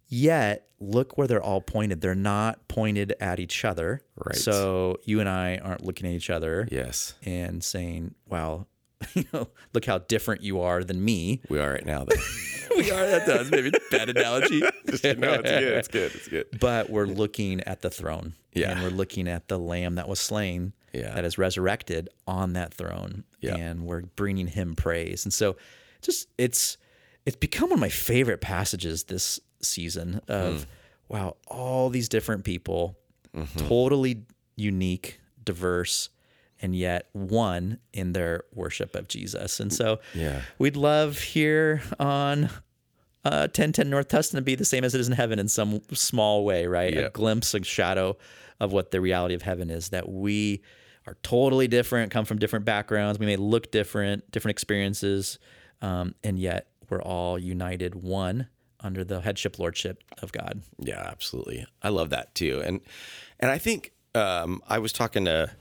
[0.08, 2.02] yet look where they're all pointed.
[2.02, 4.02] They're not pointed at each other.
[4.16, 4.36] Right.
[4.36, 7.16] So you and I aren't looking at each other Yes.
[7.26, 8.68] and saying, "Wow,
[9.14, 12.16] you know, look how different you are than me." We are right now, though.
[12.78, 13.06] we are.
[13.08, 14.60] That does maybe bad analogy.
[14.62, 15.24] no, it's good.
[15.44, 16.12] It's good.
[16.16, 16.46] It's good.
[16.60, 18.34] but we're looking at the throne.
[18.54, 18.72] Yeah.
[18.72, 21.14] And we're looking at the lamb that was slain, Yeah.
[21.14, 23.24] that is resurrected on that throne.
[23.40, 23.56] Yeah.
[23.56, 25.26] And we're bringing him praise.
[25.26, 25.58] And so
[26.02, 26.78] just it's
[27.26, 30.70] it's become one of my favorite passages this season of Hmm.
[31.10, 32.98] wow, all these different people,
[33.36, 33.68] Mm-hmm.
[33.68, 34.24] totally
[34.56, 36.10] unique, diverse,
[36.62, 39.60] and yet one in their worship of Jesus.
[39.60, 40.42] And so Yeah.
[40.58, 42.46] we'd love here on
[43.26, 45.82] uh, 1010 North Tustin to be the same as it is in heaven in some
[45.94, 46.98] small way, right?
[46.98, 48.18] A glimpse, a shadow
[48.60, 50.64] of what the reality of heaven is that we
[51.06, 53.20] are totally different, come from different backgrounds.
[53.20, 55.38] We may look different, different experiences,
[55.82, 58.48] um, and yet we're all united one
[58.82, 60.62] under the headship, lordship of God.
[60.78, 61.66] Yeah, absolutely.
[61.82, 62.62] I love that too.
[62.66, 62.82] And
[63.40, 65.52] and I think um, I was talking to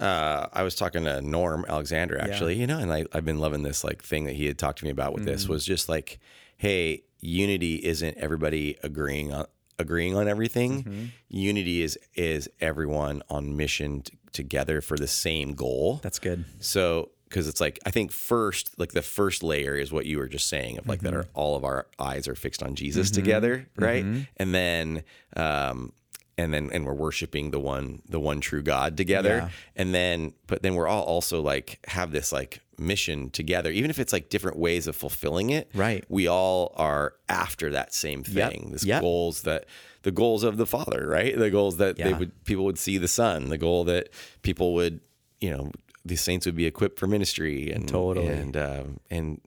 [0.00, 3.62] uh, I was talking to Norm Alexander actually, you know, and I, I've been loving
[3.62, 6.18] this like thing that he had talked to me about with this was just like,
[6.56, 9.46] hey, unity isn't everybody agreeing on
[9.78, 11.10] agreeing on everything.
[11.28, 16.00] Unity is is everyone on mission t- together for the same goal.
[16.02, 16.44] That's good.
[16.60, 20.28] So, because it's like I think first, like the first layer is what you were
[20.28, 21.20] just saying of like that mm-hmm.
[21.20, 23.22] are all of our eyes are fixed on Jesus mm-hmm.
[23.22, 24.04] together, right?
[24.04, 24.20] Mm-hmm.
[24.36, 25.02] And then,
[25.36, 25.92] um,
[26.36, 29.36] and then and we're worshiping the one, the one true God together.
[29.36, 29.48] Yeah.
[29.76, 33.98] And then, but then we're all also like have this like mission together, even if
[33.98, 35.70] it's like different ways of fulfilling it.
[35.74, 36.04] Right.
[36.08, 38.50] We all are after that same Yep.
[38.50, 38.68] thing.
[38.72, 39.02] This Yep.
[39.02, 39.66] goals that
[40.02, 41.36] the goals of the Father, right?
[41.36, 43.48] The goals that they would people would see the Son.
[43.48, 44.10] The goal that
[44.42, 45.00] people would,
[45.40, 45.70] you know,
[46.04, 48.26] the saints would be equipped for ministry and Totally.
[48.28, 49.40] and um, and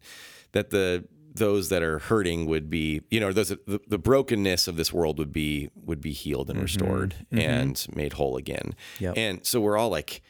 [0.53, 4.75] that the those that are hurting would be you know those the, the brokenness of
[4.75, 9.03] this world would be would be healed and restored and made whole again Mm-hmm.
[9.03, 9.13] Yep.
[9.17, 10.21] and so we're all like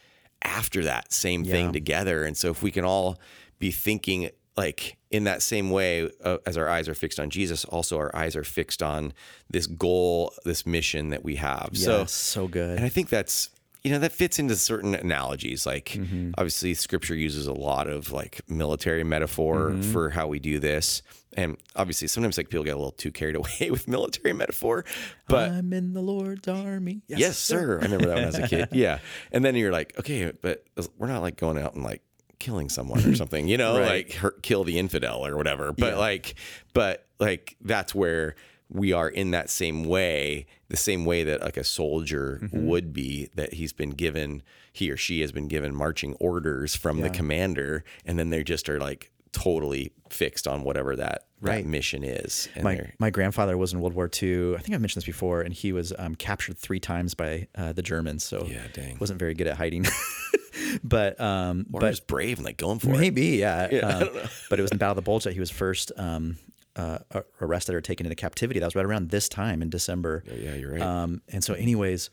[0.42, 1.52] after that same Yeah.
[1.52, 3.18] thing together and so if we can all
[3.58, 7.64] be thinking like in that same way uh, as our eyes are fixed on Jesus
[7.64, 9.14] also our eyes are fixed on
[9.48, 12.76] this goal this mission that we have so so good.
[12.76, 13.48] and I think that's
[13.84, 15.66] you know that fits into certain analogies.
[15.66, 16.32] Like Mm-hmm.
[16.36, 19.92] obviously, Scripture uses a lot of like military metaphor Mm-hmm.
[19.92, 21.02] for how we do this,
[21.36, 24.84] and obviously sometimes like people get a little too carried away with military metaphor.
[25.28, 27.02] But I'm in the Lord's army.
[27.08, 27.78] yes, sir.
[27.80, 28.68] I remember that when I was a kid.
[28.72, 28.98] Yeah,
[29.32, 30.64] and then you're like, okay, but
[30.96, 32.02] we're not like going out and like
[32.38, 33.88] killing someone or something, you know, Right.
[34.06, 35.72] like hurt, kill the infidel or whatever.
[35.72, 36.34] But like,
[36.72, 38.36] but like that's where
[38.70, 42.66] we are in that same way, the same way that like a soldier Mm-hmm.
[42.66, 47.00] would be, that he's been given, he or she has been given marching orders from
[47.00, 51.62] the commander, and then they just are like totally fixed on whatever that Right.
[51.62, 52.48] that mission is.
[52.56, 54.56] And my my grandfather was in World War II.
[54.56, 57.72] I think I've mentioned this before, and he was um, captured three times by uh,
[57.72, 58.24] the Germans.
[58.24, 58.98] So Yeah, dang.
[58.98, 59.86] wasn't very good at hiding.
[60.84, 62.98] but um, or but just brave and like going for it.
[62.98, 63.64] maybe yeah.
[63.84, 64.08] um,
[64.50, 66.36] but it was in Battle of the Bulge that he was first um,
[66.78, 66.98] uh,
[67.40, 68.60] arrested or taken into captivity.
[68.60, 70.22] That was right around this time in December.
[70.26, 70.80] Yeah, you're right.
[70.80, 72.08] Um, and so, anyways,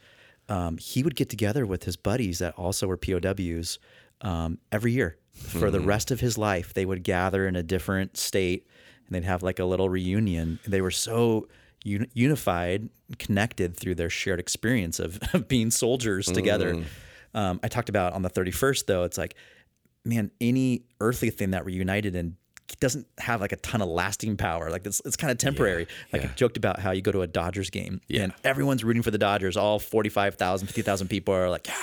[0.49, 3.79] um, he would get together with his buddies that also were POWs
[4.21, 6.73] um, every year for the rest of his life.
[6.73, 8.67] They would gather in a different state
[9.05, 10.59] and they'd have like a little reunion.
[10.65, 11.47] They were so
[11.85, 16.83] un- unified, connected through their shared experience of, of being soldiers together.
[17.33, 19.35] Um, I talked about on the 31st, though, it's like,
[20.05, 22.37] man, any earthly thing that we're united in
[22.79, 24.69] doesn't have like a ton of lasting power.
[24.69, 25.87] Like it's, it's kind of temporary.
[26.11, 29.11] like I joked about how you go to a Dodgers game and everyone's rooting for
[29.11, 29.55] the Dodgers.
[29.57, 31.75] All 45,000, 50,000 people are like, yeah.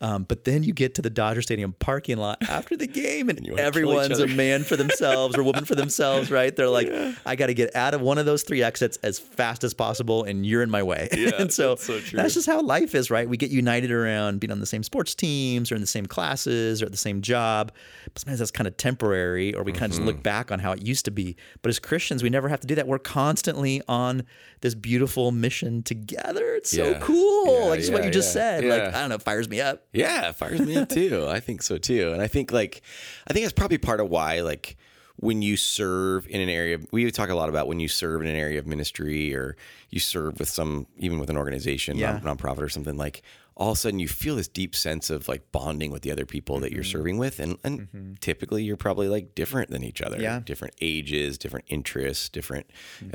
[0.00, 3.46] Um, but then you get to the Dodger Stadium parking lot after the game, and,
[3.46, 6.54] each everyone's a man for themselves or woman for themselves, right?
[6.54, 6.88] They're like,
[7.26, 10.24] I got to get out of one of those three exits as fast as possible,
[10.24, 11.08] and you're in my way.
[11.18, 12.16] Yeah, and so that's so true.
[12.16, 13.28] that's just how life is, right?
[13.28, 16.80] We get united around being on the same sports teams or in the same classes
[16.80, 17.72] or at the same job.
[18.04, 20.06] But sometimes that's kind of temporary, or we kind of just Mm-hmm.
[20.06, 21.34] look back on how it used to be.
[21.60, 22.86] But as Christians, we never have to do that.
[22.86, 24.22] We're constantly on
[24.60, 26.54] this beautiful mission together.
[26.54, 27.62] It's so cool.
[27.64, 28.60] Yeah, like just what yeah, you just yeah.
[28.60, 28.64] said.
[28.64, 29.82] Like, I don't know, it fires me up.
[29.92, 31.26] Yeah, it fires me up too.
[31.28, 32.12] I think so too.
[32.12, 32.82] And I think like
[33.26, 34.76] I think that's probably part of why like
[35.16, 38.28] when you serve in an area we talk a lot about when you serve in
[38.28, 39.56] an area of ministry or
[39.90, 42.20] you serve with some even with an organization, Yeah.
[42.22, 43.22] non- nonprofit or something like
[43.56, 46.24] all of a sudden you feel this deep sense of like bonding with the other
[46.24, 46.90] people that you're Mm-hmm.
[46.98, 50.20] serving with and and typically you're probably like different than each other.
[50.20, 50.38] Yeah.
[50.44, 52.66] Different ages, different interests, different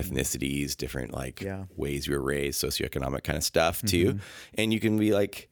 [0.03, 1.45] ethnicities, different like Mm-hmm.
[1.45, 1.63] Yeah.
[1.75, 4.19] ways you were raised, socioeconomic kind of stuff too.
[4.55, 5.49] And you can be like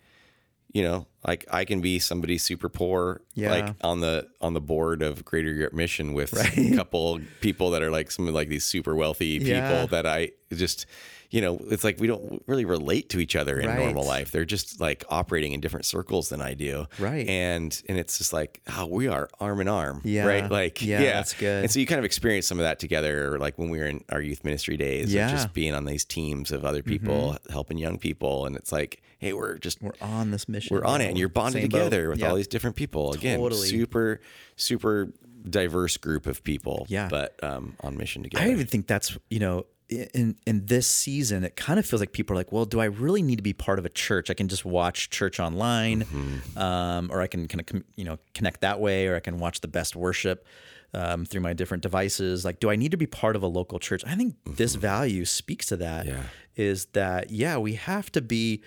[0.74, 3.52] you know, like I can be somebody super poor, Yeah.
[3.52, 7.82] like on the on the board of Greater Europe Mission with a couple people that
[7.82, 9.86] are like some of like these super wealthy people Yeah.
[9.88, 10.86] that I just,
[11.32, 13.80] you know, it's like we don't really relate to each other in Right.
[13.80, 14.32] normal life.
[14.32, 17.28] They're just like operating in different circles than I do, Right.
[17.28, 20.26] And and it's just like, oh, we are arm in arm, Yeah.
[20.28, 20.52] right?
[20.52, 21.64] Like, Yeah, yeah, that's good.
[21.64, 24.04] And so you kind of experience some of that together, like when we were in
[24.10, 25.32] our youth ministry days, Yeah.
[25.32, 29.32] just being on these teams of other people helping young people, and it's like, hey,
[29.34, 30.76] we're just We're on this mission.
[30.76, 31.78] we're on it and you're bonded Same boat.
[31.78, 32.30] together with Yeah.
[32.30, 33.68] all these different people again Totally.
[33.68, 34.20] super
[34.58, 35.14] super
[35.50, 37.08] diverse group of people Yeah.
[37.10, 41.44] but um on mission together I even think that's you know in in this season
[41.44, 43.54] it kind of feels like people are like well do I really need to be
[43.54, 46.06] part of a church I can just watch church online
[46.58, 49.40] um, or I can kind of com- you know connect that way or I can
[49.40, 50.46] watch the best worship
[50.94, 53.80] um, through my different devices like do I need to be part of a local
[53.80, 56.08] church I think this value speaks to that
[56.56, 56.92] is Yeah.
[56.94, 58.64] that yeah we have to be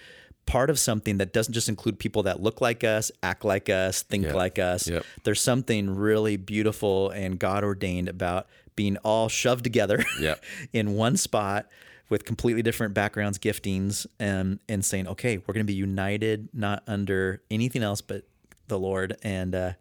[0.47, 4.03] part of something that doesn't just include people that look like us act like us
[4.03, 4.35] think Yep.
[4.35, 5.05] like us Yep.
[5.25, 10.43] there's something really beautiful and God ordained about being all shoved together Yep.
[10.73, 11.67] in one spot
[12.11, 16.83] with completely different backgrounds, giftings, and and saying, okay, we're going to be united, not
[16.87, 18.25] under anything else but
[18.69, 19.73] the Lord, and uh,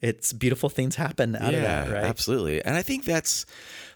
[0.00, 2.04] it's beautiful things happen out of that, right?
[2.04, 2.62] Absolutely.
[2.64, 3.46] And I think that's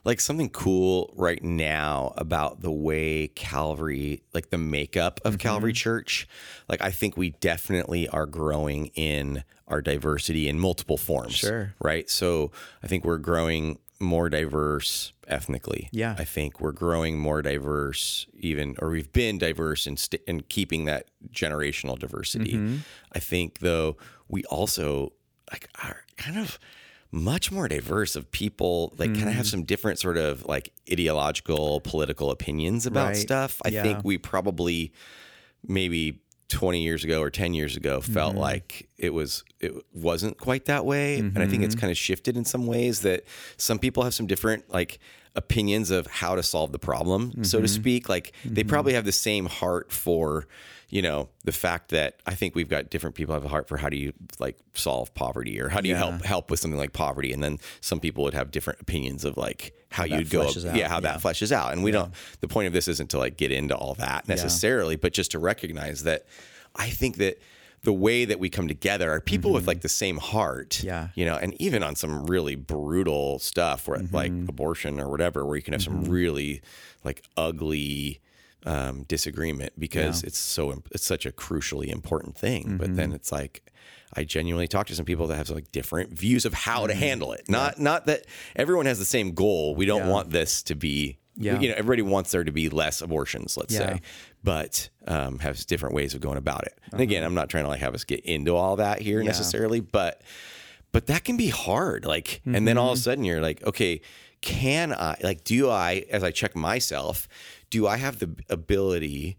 [0.05, 5.39] like something cool right now about the way Calvary, like the makeup of Mm-hmm.
[5.39, 6.27] Calvary Church.
[6.69, 11.35] Like I think we definitely are growing in our diversity in multiple forms.
[11.37, 11.73] Sure.
[11.81, 12.11] Right.
[12.11, 12.51] So
[12.83, 15.89] I think we're growing more diverse ethnically.
[15.93, 16.15] Yeah.
[16.19, 20.85] I think we're growing more diverse, even, or we've been diverse in, st- in keeping
[20.87, 22.53] that generational diversity.
[22.55, 22.77] Mm-hmm.
[23.13, 23.97] I think, though,
[24.29, 25.13] we also
[25.51, 26.59] like are kind of
[27.11, 29.37] much more diverse of people like kind of Mm.
[29.37, 33.17] have some different sort of like ideological political opinions about Right.
[33.17, 33.83] stuff i Yeah.
[33.83, 34.93] think we probably
[35.67, 38.41] maybe 20 years ago or 10 years ago felt Mm-hmm.
[38.41, 41.19] like it was it wasn't quite that way.
[41.19, 41.81] And i think it's mm-hmm.
[41.81, 43.25] kind of shifted in some ways that
[43.57, 44.99] some people have some different like
[45.35, 47.75] opinions of how to solve the problem so to mm-hmm.
[47.75, 48.09] speak.
[48.09, 48.69] Like they mm-hmm.
[48.69, 50.47] probably have the same heart for
[50.93, 53.79] you know the fact that i think we've got different people have a heart for
[53.79, 56.11] how do you like solve poverty or how do you Yeah.
[56.11, 59.37] help help with something like poverty and then some people would have different opinions of
[59.37, 61.01] like how, that you'd go out, yeah how yeah.
[61.01, 63.75] that fleshes out and we don't the point of this isn't to like get into
[63.75, 66.27] all that necessarily but just to recognize that
[66.77, 67.39] i think that
[67.85, 70.87] the way that we come together are people with like the same heart Mm-hmm.
[70.87, 71.09] Yeah.
[71.15, 74.49] you know and even on some really brutal stuff where like Mm-hmm.
[74.49, 76.61] abortion or whatever where you can have some really
[77.03, 78.21] like ugly
[78.65, 82.97] um, disagreement because it's so it's such a crucially important thing but Mm-hmm.
[82.97, 83.63] then it's like
[84.15, 86.89] I genuinely talk to some people that have like different views of how Mm-hmm.
[86.89, 87.49] to handle it.
[87.49, 89.75] Not not that everyone has the same goal.
[89.75, 91.59] We don't want this to be Yeah.
[91.61, 93.95] you know everybody wants there to be less abortions, let's Yeah.
[93.95, 94.01] say,
[94.45, 96.75] but um, has different ways of going about it.
[96.85, 97.03] And Uh-huh.
[97.03, 100.21] again, I'm not trying to like have us get into all that here necessarily, but
[100.93, 102.05] but that can be hard.
[102.05, 102.93] Like, and then all Mm-hmm.
[102.93, 104.03] of a sudden you're like, okay,
[104.43, 107.27] can I like do I as I check myself,
[107.71, 109.39] do I have the ability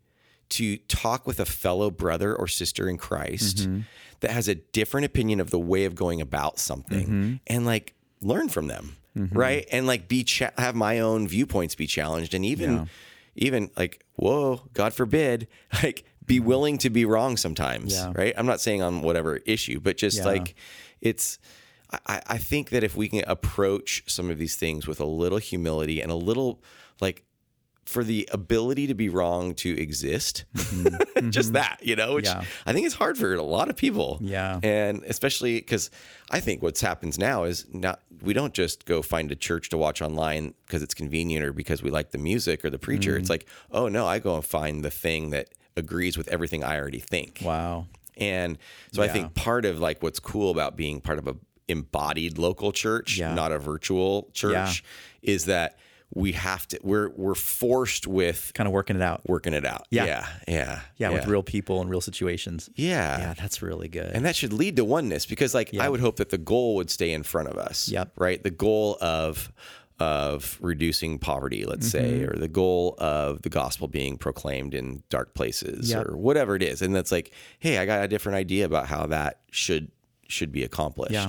[0.49, 3.81] to talk with a fellow brother or sister in Christ Mm-hmm.
[4.21, 7.33] that has a different opinion of the way of going about something Mm-hmm.
[7.47, 9.67] and like learn from them, right?
[9.71, 12.89] And like be cha- have my own viewpoints be challenged and even
[13.35, 15.47] even like whoa, God forbid,
[15.83, 18.13] like be willing to be wrong sometimes, Yeah.
[18.15, 18.33] right?
[18.37, 20.25] I'm not saying on whatever issue, but just Yeah.
[20.25, 20.55] like
[21.01, 21.37] it's
[22.05, 25.37] I, I think that if we can approach some of these things with a little
[25.37, 26.61] humility and a little
[27.01, 27.23] like
[27.85, 30.45] for the ability to be wrong to exist.
[31.29, 32.39] Just that, you know, which Mm-hmm.
[32.39, 32.47] Yeah.
[32.65, 34.17] I think is hard for a lot of people.
[34.21, 34.59] Yeah.
[34.63, 35.91] And especially because
[36.31, 39.77] I think what's happens now is not we don't just go find a church to
[39.77, 43.11] watch online because it's convenient or because we like the music or the preacher.
[43.11, 43.19] Mm-hmm.
[43.19, 46.79] It's like, oh no, I go and find the thing that agrees with everything I
[46.79, 47.41] already think.
[47.43, 47.87] Wow.
[48.15, 48.57] And
[48.91, 51.35] so I think part of like what's cool about being part of a
[51.67, 53.33] embodied local church, Yeah.
[53.33, 54.83] not a virtual church,
[55.21, 55.77] is that
[56.15, 59.21] we have to we're we're forced with Kind of working it out.
[59.27, 59.87] working it out.
[59.89, 60.05] Yeah.
[60.05, 60.27] Yeah.
[60.47, 60.79] Yeah.
[60.97, 62.69] Yeah, with real people and real situations.
[62.75, 63.17] Yeah.
[63.17, 64.11] Yeah, that's really good.
[64.13, 66.91] And that should lead to oneness because like I would hope that the goal would
[66.91, 67.89] stay in front of us.
[67.89, 68.11] Yep.
[68.17, 68.43] Right?
[68.43, 69.51] The goal of
[69.99, 72.31] of reducing poverty, let's say, Mm-hmm.
[72.31, 76.07] or the goal of the gospel being proclaimed in dark places Yep.
[76.09, 76.81] or whatever it is.
[76.81, 79.89] And that's like, hey, I got a different idea about how that should
[80.27, 81.13] should be accomplished.
[81.13, 81.27] Yeah.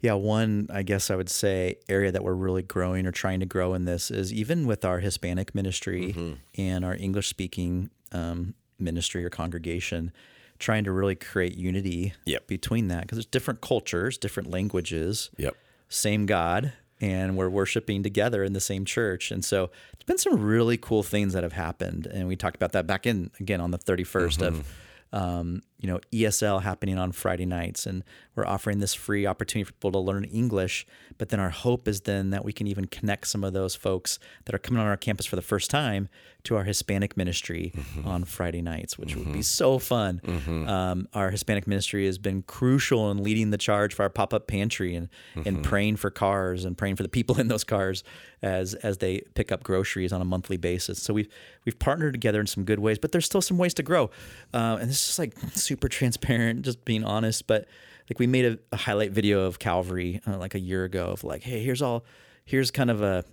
[0.00, 3.46] Yeah, one I guess I would say area that we're really growing or trying to
[3.46, 6.32] grow in this is even with our Hispanic ministry Mm-hmm.
[6.60, 10.12] and our English speaking um, ministry or congregation,
[10.58, 12.46] trying to really create unity Yep.
[12.48, 15.56] between that because there's different cultures, different languages, Yep.
[15.88, 19.30] same God, and we're worshiping together in the same church.
[19.30, 22.72] And so it's been some really cool things that have happened, and we talked about
[22.72, 24.68] that back in again on the 31st of
[25.14, 28.02] um, you know ESL happening on Friday nights, and
[28.34, 30.86] we're offering this free opportunity for people to learn English.
[31.18, 34.18] But then our hope is then that we can even connect some of those folks
[34.46, 36.08] that are coming on our campus for the first time
[36.44, 37.72] to our Hispanic ministry
[38.04, 40.20] on Friday nights, which would be so fun.
[40.68, 44.46] Um, our Hispanic ministry has been crucial in leading the charge for our pop up
[44.46, 45.08] pantry and
[45.44, 48.02] and praying for cars and praying for the people in those cars
[48.40, 51.02] as as they pick up groceries on a monthly basis.
[51.02, 51.28] So we've
[51.66, 54.10] we've partnered together in some good ways, but there's still some ways to grow.
[54.54, 57.46] Uh, and this is like super transparent, just being honest.
[57.46, 57.66] But
[58.10, 61.24] like we made a, a highlight video of Calvary uh, like a year ago of
[61.24, 62.04] like, hey, here's all,
[62.44, 63.24] here's kind of a.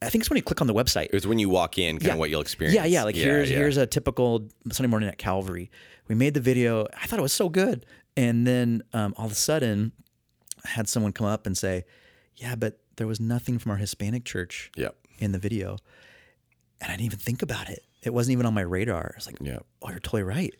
[0.00, 1.06] I think it's when you click on the website.
[1.06, 2.74] It was when you walk in, kind of what you'll experience.
[2.74, 3.04] Yeah, yeah.
[3.04, 3.56] Like here's yeah.
[3.58, 5.70] here's a typical Sunday morning at Calvary.
[6.08, 6.86] We made the video.
[7.00, 7.86] I thought it was so good,
[8.16, 9.92] and then um, all of a sudden,
[10.64, 11.84] I had someone come up and say,
[12.34, 14.96] "Yeah, but there was nothing from our Hispanic church Yep.
[15.20, 15.76] in the video,"
[16.80, 17.84] and I didn't even think about it.
[18.02, 19.12] It wasn't even on my radar.
[19.14, 19.60] I was like, Yeah.
[19.82, 20.52] "Oh, you're totally right."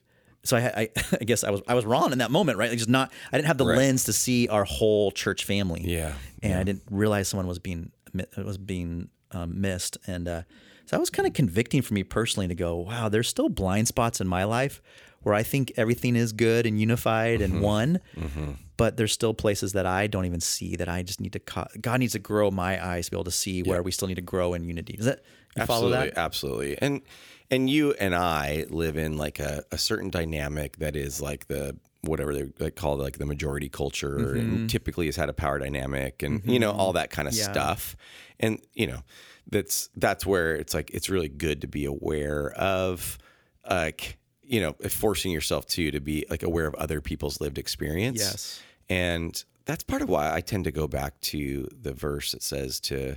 [0.45, 0.89] So I, I,
[1.21, 2.69] I guess I was I was wrong in that moment, right?
[2.71, 3.13] Like just not.
[3.33, 3.79] I didn't have the Right.
[3.79, 6.15] lens to see our whole church family Yeah.
[6.43, 7.93] and I didn't realize someone was being
[8.37, 10.43] was being um, missed, and uh,
[10.85, 13.89] so that was kind of convicting for me personally to go, wow, there's still blind
[13.89, 14.83] spots in my life
[15.23, 17.53] where I think everything is good and unified Mm-hmm.
[17.55, 18.01] and one,
[18.77, 21.39] but there's still places that I don't even see that I just need to.
[21.41, 24.09] Co- God needs to grow my eyes to be able to see where we still
[24.09, 24.95] need to grow in unity.
[24.97, 25.23] Does that
[25.57, 26.19] you follow absolutely, that?
[26.19, 26.79] Absolutely.
[26.81, 27.01] And
[27.51, 31.77] and you and I live in like a, a certain dynamic that is like the
[32.01, 34.39] whatever they like call it, like the majority culture Mm-hmm.
[34.39, 37.53] and typically has had a power dynamic and you know all that kind of Yeah.
[37.53, 37.95] stuff.
[38.41, 39.03] And you know,
[39.51, 43.19] that's that's where it's like it's really good to be aware of
[43.69, 48.19] like you know, forcing yourself to to be like aware of other people's lived experience.
[48.19, 48.63] Yes.
[48.89, 52.81] And that's part of why I tend to go back to the verse that says
[52.81, 53.17] to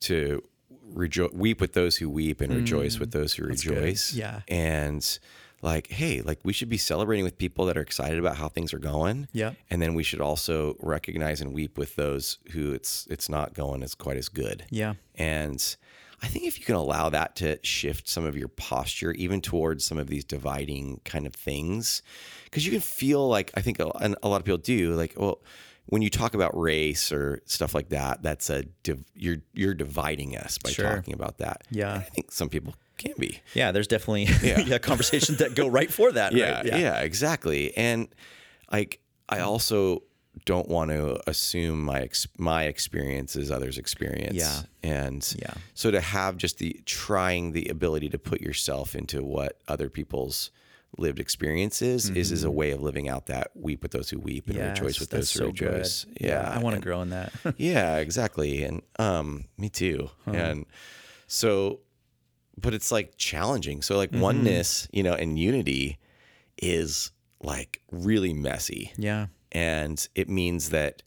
[0.00, 0.42] to
[0.82, 4.12] rejoice weep with those who weep and rejoice with those who rejoice.
[4.12, 4.18] Mm.
[4.18, 4.40] Yeah.
[4.48, 5.18] And
[5.62, 8.72] like, hey, like we should be celebrating with people that are excited about how things
[8.72, 9.28] are going.
[9.32, 9.52] Yeah.
[9.70, 13.82] And then we should also recognize and weep with those who it's it's not going
[13.82, 14.64] as quite as good.
[14.70, 14.94] Yeah.
[15.16, 15.76] And
[16.22, 19.84] I think if you can allow that to shift some of your posture, even towards
[19.84, 22.02] some of these dividing kind of things,
[22.44, 25.42] because you can feel like I think a, a lot of people do like, well,
[25.86, 30.36] when you talk about race or stuff like that, that's a div, you're you're dividing
[30.36, 30.96] us by Sure.
[30.96, 31.62] talking about that.
[31.70, 31.92] Yeah.
[31.94, 33.40] And I think some people can be.
[33.54, 34.78] Yeah, there's definitely yeah.
[34.78, 36.32] conversations that go right for that.
[36.36, 36.66] Yeah, right?
[36.66, 37.76] yeah, exactly.
[37.76, 38.08] And
[38.72, 40.02] like, I also
[40.44, 44.34] don't want to assume my ex- my experience is others' experience.
[44.36, 44.62] Yeah.
[44.82, 45.54] and Yeah.
[45.74, 50.50] So to have just the trying the ability to put yourself into what other people's
[50.98, 54.46] lived experiences is is a way of living out that weep with those who weep
[54.46, 55.72] and Yes, rejoice with those who so good.
[55.72, 56.06] rejoice.
[56.20, 57.32] Yeah, I want to grow in that.
[57.56, 58.62] yeah, exactly.
[58.62, 60.10] And um me too.
[60.26, 60.64] And
[61.26, 61.80] so
[62.58, 63.82] but it's like challenging.
[63.82, 65.98] So like oneness, you know, and unity
[66.62, 67.10] is
[67.42, 68.92] like really messy.
[68.96, 69.26] yeah.
[69.52, 71.02] And it means that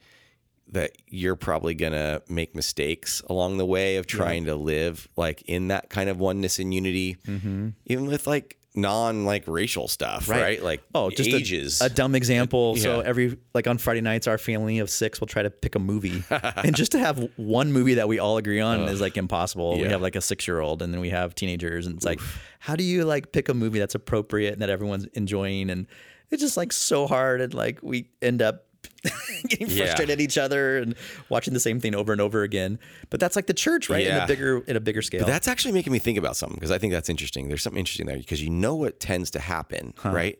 [0.72, 5.42] that you're probably going to make mistakes along the way of trying to live like
[5.48, 7.70] in that kind of oneness and unity mm-hmm.
[7.88, 10.62] even with like non like racial stuff, right?
[10.62, 11.82] Like Oh, just a- ages.
[11.82, 12.76] A, dumb example.
[12.76, 15.80] So every like on Friday nights, our family of six will try to pick a
[15.80, 19.78] movie, and just to have one movie that we all agree on is like impossible.
[19.78, 22.22] We have like a six year old, and then we have teenagers, and it's like,
[22.60, 25.70] how do you like pick a movie that's appropriate and that everyone's enjoying?
[25.70, 25.88] And
[26.32, 28.66] it's just like so hard, and like we end up
[29.48, 29.86] getting Yeah.
[29.86, 30.96] frustrated at each other and
[31.30, 32.80] watching the same thing over and over again.
[33.10, 34.06] But that's like the church, right?
[34.06, 34.18] Yeah.
[34.18, 35.26] In a bigger in a bigger scale.
[35.26, 37.48] That's actually making me think about something because I think that's interesting.
[37.48, 40.40] There's something interesting there because you know what tends to happen, right?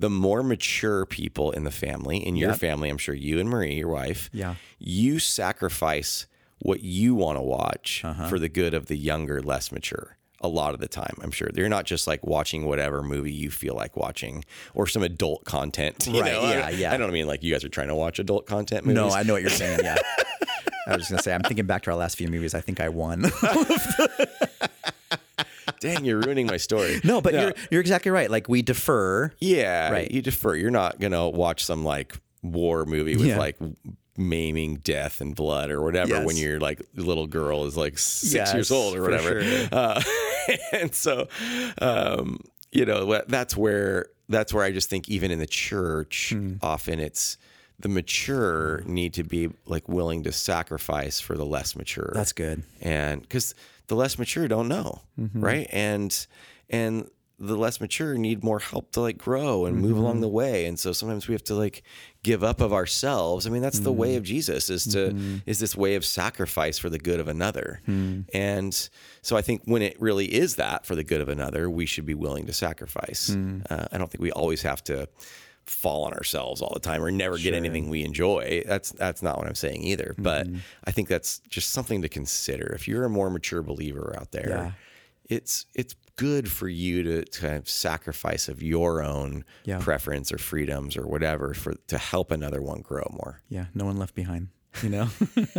[0.00, 2.58] The more mature people in the family, in your Yep.
[2.58, 4.54] family, I'm sure you and Marie, your wife, Yeah.
[4.78, 6.26] you sacrifice
[6.60, 8.28] what you want to watch Uh-huh.
[8.28, 10.16] for the good of the younger, less mature.
[10.42, 13.50] A lot of the time, I'm sure you're not just like watching whatever movie you
[13.50, 16.06] feel like watching or some adult content.
[16.10, 16.40] you Right, know?
[16.40, 16.92] I- yeah, yeah.
[16.92, 18.96] I don't mean like you guys are trying to watch adult content movies.
[18.96, 19.80] no, I know what you're saying.
[19.84, 19.96] Yeah.
[20.86, 22.54] I was just gonna say, I'm thinking back to our last few movies.
[22.54, 23.26] I think I won.
[25.80, 27.00] Dang, you're ruining my story.
[27.04, 28.30] no, but you're you're exactly right.
[28.30, 29.32] Like we defer.
[29.40, 30.10] Yeah, Right.
[30.10, 30.54] You defer.
[30.54, 33.38] You're not gonna watch some like war movie with Yeah.
[33.38, 33.56] like
[34.16, 36.26] maiming death and blood or whatever Yes.
[36.26, 39.42] when your like little girl is like six Yes, years old or whatever.
[39.42, 39.68] sure.
[39.72, 40.02] Uh,
[40.72, 41.28] and so,
[41.80, 42.40] um,
[42.72, 46.54] you know, that's where that's where I just think even in the church, Hmm.
[46.62, 47.36] often it's
[47.78, 52.62] the mature need to be like willing to sacrifice for the less mature That's good.
[52.80, 53.54] and because
[53.86, 55.40] the less mature don't know Mm-hmm.
[55.40, 56.26] right and
[56.68, 57.08] and
[57.42, 60.00] the less mature need more help to like grow and move Mm-hmm.
[60.00, 61.82] along the way and so sometimes we have to like
[62.22, 63.98] give up of ourselves i mean that's the Mm-hmm.
[64.00, 65.14] way of jesus is to
[65.46, 68.20] is this way of sacrifice for the good of another Hmm.
[68.34, 68.88] and
[69.22, 72.04] so i think when it really is that for the good of another we should
[72.06, 73.60] be willing to sacrifice Hmm.
[73.70, 75.08] uh, i don't think we always have to
[75.66, 78.62] fall on ourselves all the time or never get anything we enjoy.
[78.66, 80.14] That's that's not what I'm saying either.
[80.18, 80.58] But Mm-hmm.
[80.84, 82.72] I think that's just something to consider.
[82.74, 84.72] If you're a more mature believer out there, Yeah.
[85.28, 89.78] it's it's good for you to, to kind of sacrifice of your own Yeah.
[89.80, 93.40] preference or freedoms or whatever for to help another one grow more.
[93.48, 94.48] Yeah, no one left behind.
[94.82, 95.08] You know,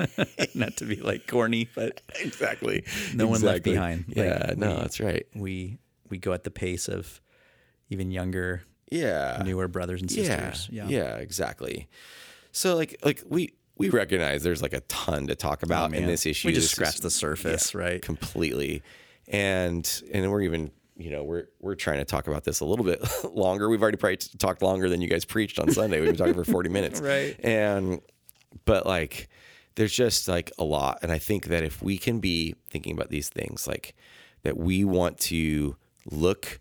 [0.53, 2.83] not to be like corny, but Exactly.
[3.13, 4.05] No one left behind.
[4.07, 5.25] Like, Yeah, no, we- that's right.
[5.35, 5.77] we
[6.09, 7.19] we go at the pace of
[7.89, 9.41] even younger, Yeah.
[9.45, 10.69] newer brothers and sisters.
[10.71, 11.87] Yeah, yeah, exactly.
[12.51, 15.97] So like like we we recognize there's like a ton to talk oh, about in
[15.97, 16.07] Oh, man.
[16.09, 16.47] this issue.
[16.47, 18.01] We just This is- scratched the surface, right?
[18.01, 18.81] Completely.
[19.31, 22.85] And and we're even you know we're we're trying to talk about this a little
[22.85, 23.01] bit
[23.33, 23.69] longer.
[23.69, 25.99] We've already probably talked longer than you guys preached on Sunday.
[25.99, 27.01] We've been talking for 40 minutes.
[27.11, 27.35] Right.
[27.43, 28.01] And
[28.65, 29.29] but like
[29.75, 33.09] there's just like a lot and I think that if we can be thinking about
[33.09, 33.95] these things like
[34.43, 36.59] that we want to look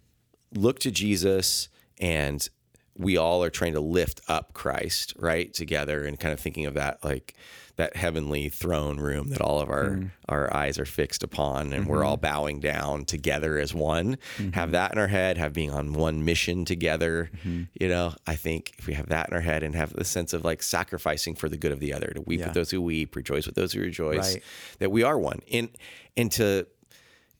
[0.54, 1.68] look to Jesus
[1.98, 2.48] and
[2.96, 5.52] we all are trying to lift up Christ, right?
[5.52, 7.34] Together and kind of thinking of that like
[7.76, 10.06] that heavenly throne room that all of our mm-hmm.
[10.28, 12.06] our eyes are fixed upon and we're mm-hmm.
[12.06, 14.16] all bowing down together as one.
[14.36, 14.50] Mm-hmm.
[14.50, 17.30] Have that in our head, have being on one mission together.
[17.44, 20.32] You know, I think if we have that in our head and have the sense
[20.32, 22.46] of like sacrificing for the good of the other, to weep Yeah.
[22.46, 24.42] with those who weep, rejoice with those who rejoice, Right.
[24.78, 25.40] that we are one.
[25.52, 25.70] And
[26.16, 26.66] and to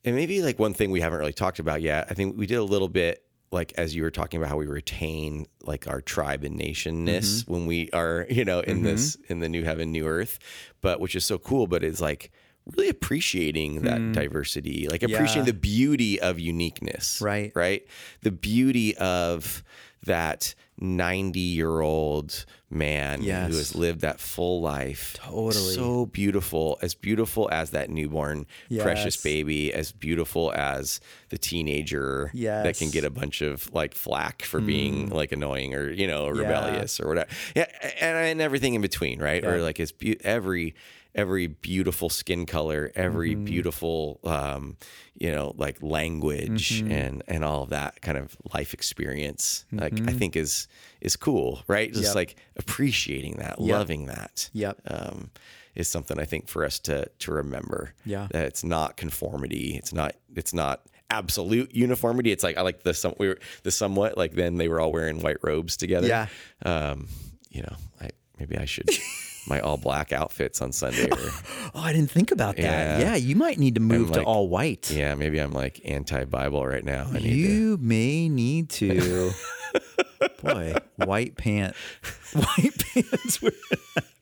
[0.05, 2.07] and maybe like one thing we haven't really talked about yet.
[2.11, 3.22] I think we did a little bit
[3.53, 7.53] like as you were talking about how we retain like our tribe and nationness mm-hmm.
[7.53, 8.86] when we are, you know, in mm-hmm.
[8.86, 10.38] this in the new heaven, new earth.
[10.80, 12.30] But which is so cool, but it's like
[12.76, 14.12] really appreciating that mm.
[14.12, 15.53] diversity, like appreciating Yeah.
[15.53, 17.20] the beauty of uniqueness.
[17.20, 17.53] Right.
[17.55, 17.86] Right.
[18.22, 19.64] The beauty of
[20.07, 23.51] that 90 year old man Yes.
[23.51, 25.14] who has lived that full life.
[25.18, 25.74] Totally.
[25.74, 28.46] So beautiful, as beautiful as that newborn
[28.78, 34.42] precious baby, as beautiful as the teenager that can get a bunch of like flack
[34.42, 35.12] for being mm.
[35.12, 36.40] like annoying or you know Yeah.
[36.40, 37.28] rebellious or whatever.
[37.55, 37.66] Yeah,
[38.01, 39.44] and, and everything in between, right?
[39.44, 40.74] Or like it's be- every
[41.15, 43.45] every beautiful skin color, every Mm-hmm.
[43.45, 44.77] beautiful um,
[45.15, 46.93] you know like language Mm-hmm.
[46.93, 49.65] and and all of that kind of life experience.
[49.73, 50.69] Like I think is
[51.01, 51.89] is cool, right?
[51.93, 52.07] Just Mm-hmm.
[52.09, 52.15] Yep.
[52.17, 54.81] like appreciating that, loving that Yep.
[54.87, 55.31] um,
[55.75, 57.95] is something I think for us to to remember.
[58.05, 58.29] Yeah.
[58.31, 59.77] that it's not conformity.
[59.77, 60.15] It's not.
[60.37, 60.83] It's not
[61.13, 62.31] absolute uniformity.
[62.31, 64.93] It's like I like the some we were the somewhat like then they were all
[64.93, 66.07] wearing white robes together.
[66.07, 66.27] Yeah.
[66.65, 67.09] Um,
[67.51, 68.89] you know, I maybe I should
[69.47, 71.09] my all black outfits on Sunday.
[71.11, 71.16] Or,
[71.74, 72.62] Oh, I didn't think about that.
[72.62, 72.99] Yeah.
[72.99, 74.91] Yeah, you might need to move to all white.
[74.91, 77.07] yeah, maybe I'm like anti Bible right now.
[77.11, 77.28] I need to.
[77.28, 79.30] You may need to.
[80.43, 81.74] Boy, white pant,
[82.32, 83.41] white pants.
[83.41, 83.53] were-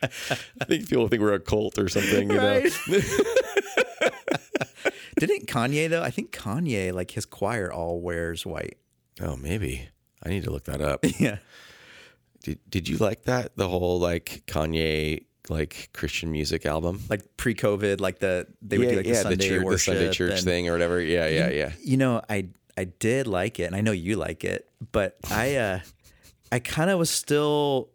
[0.03, 2.31] I think people think we're a cult or something.
[2.31, 2.63] You know.
[5.19, 6.03] Didn't Kanye though?
[6.03, 8.77] I think Kanye, like his choir, all wears white.
[9.21, 9.89] Oh, maybe
[10.23, 11.05] I need to look that up.
[11.19, 11.39] Yeah.
[12.49, 17.03] Did Did you like that the whole like Kanye like Christian music album?
[17.09, 20.33] Like pre-COVID, like the they would do like the Sunday church, worship, the Sunday church
[20.33, 21.01] and- thing or whatever.
[21.01, 21.73] Yeah, yeah, yeah.
[21.83, 25.57] You know, I I did like it, and I know you like it, but I
[25.57, 25.81] uh
[26.51, 27.91] I kind of was still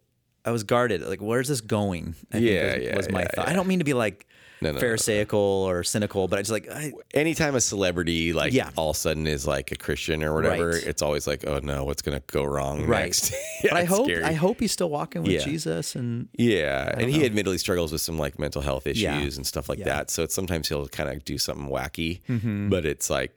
[0.45, 1.01] I was guarded.
[1.01, 2.15] Like, where's this going?
[2.31, 3.47] I think Yeah, was, yeah, was my yeah, thought.
[3.47, 4.27] I don't mean to be like
[4.63, 4.81] no, no, no.
[4.81, 8.69] pharisaical or cynical, but I just like I, anytime a celebrity like Yeah.
[8.75, 10.83] all of a sudden is like a Christian or whatever, Right.
[10.83, 13.03] it's always like, oh no, what's gonna go wrong right.
[13.05, 13.33] next?
[13.63, 14.23] but I hope scary.
[14.23, 15.43] I hope he's still walking with Yeah.
[15.43, 19.19] Jesus and Yeah, and he admittedly struggles with some like mental health issues Yeah.
[19.21, 19.85] and stuff like Yeah.
[19.85, 19.97] Mm-hmm.
[19.97, 20.09] that.
[20.11, 22.21] So it's, sometimes he'll kind of do something wacky,
[22.69, 23.31] but it's like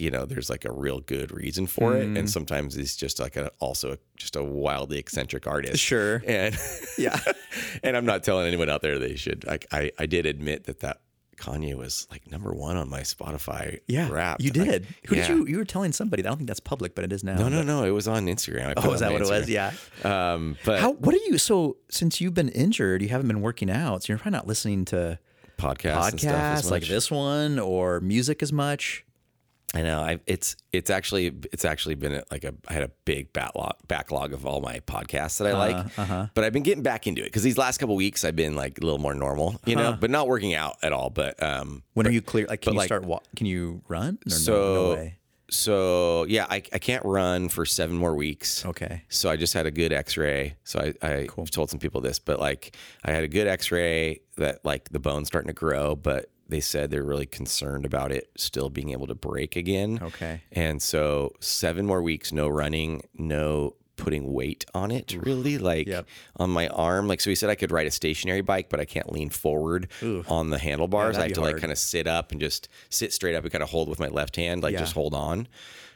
[0.00, 2.18] you know, there's like a real good reason for it, Mm.
[2.18, 5.82] and sometimes he's just like a also just a wildly eccentric artist.
[5.82, 6.22] Sure.
[6.26, 6.56] and
[6.98, 7.18] yeah.
[7.82, 9.46] and I'm not telling anyone out there they should.
[9.46, 11.00] Like I, I did admit that that
[11.36, 14.40] Kanye was like number one on my Spotify Yeah, rap.
[14.42, 14.86] you Like, did.
[15.06, 15.26] Who yeah.
[15.26, 15.46] did you?
[15.46, 16.22] You were telling somebody.
[16.22, 17.36] I don't think that's public, but it is now.
[17.36, 17.84] No, no, but- no.
[17.84, 18.74] It was on Instagram.
[18.76, 19.48] Oh, it is that what it was?
[19.48, 19.72] Yeah.
[20.04, 20.92] Um, but How?
[20.92, 21.38] What are you?
[21.38, 24.02] So since you've been injured, you haven't been working out.
[24.02, 25.18] So you're probably not listening to
[25.58, 29.04] podcasts, and stuff as podcasts like this one or music as much.
[29.72, 30.00] I know.
[30.00, 34.32] I, it's it's actually it's actually been like a I had a big backlog backlog
[34.32, 37.26] of all my podcasts that I Uh-huh, like, but I've been getting back into it
[37.26, 40.10] because these last couple weeks I've been like a little more normal, you know, but
[40.10, 41.08] not working out at all.
[41.10, 42.46] But um, When are you clear?
[42.48, 43.04] Like, can you like- start?
[43.04, 44.14] Wa- can you run?
[44.26, 45.18] Or no- so no, way.
[45.50, 48.64] so yeah, I I can't run for seven more weeks.
[48.66, 49.02] Okay.
[49.08, 50.56] So I just had a good X-ray.
[50.64, 54.64] So I I told some people this, but like I had a good X-ray that
[54.64, 58.70] like the bone's starting to grow, but they said they're really concerned about it still
[58.70, 59.98] being able to break again.
[60.02, 60.42] Okay.
[60.52, 66.06] And so seven more weeks, no running, no putting weight on it really like Yep.
[66.36, 68.86] on my arm like so he said i could ride a stationary bike but i
[68.86, 69.88] can't lean forward
[70.26, 73.12] on the handlebars Yeah, i have to like kind of sit up and just sit
[73.12, 74.78] straight up and kind of hold with my left hand like Yeah.
[74.78, 75.48] just hold on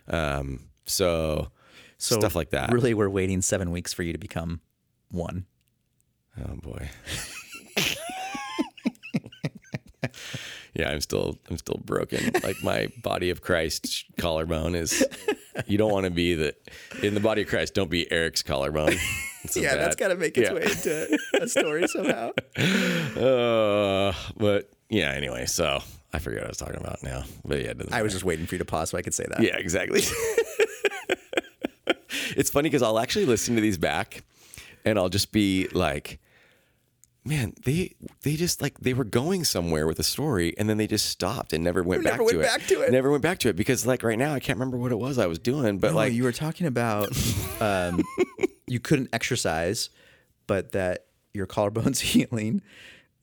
[0.08, 1.48] um so,
[1.96, 4.60] So stuff like that Really, we're waiting seven weeks for you to become
[5.10, 5.46] one.
[6.46, 6.90] Oh boy.
[10.74, 12.32] yeah, I'm still I'm still broken.
[12.42, 15.06] Like my body of Christ collarbone is
[15.66, 16.54] you don't want to be the
[17.02, 18.90] in the body of Christ, don't be Eric's collarbone.
[18.92, 20.54] A bad- that's got to make its Yeah.
[20.54, 22.30] way into a story somehow.
[23.14, 25.80] Uh, but yeah, anyway, so
[26.12, 27.22] I forget what I was talking about now.
[27.44, 28.14] But yeah, it doesn't I was matter.
[28.16, 29.40] just waiting for you to pause so I could say that.
[29.40, 30.00] Yeah, exactly.
[32.36, 34.24] it's funny because I'll actually listen to these back
[34.84, 36.18] and I'll just be like,
[37.24, 40.86] man, they they just like they were going somewhere with the story and then they
[40.86, 42.32] just stopped and never went, back to it.
[42.34, 42.92] Never back, went to back to it.
[42.92, 45.18] Never went back to it because like right now I can't remember what it was
[45.18, 47.08] I was doing, but No, like you were talking about
[47.60, 48.02] um,
[48.66, 49.90] you couldn't exercise,
[50.46, 52.62] but that your collarbone's healing,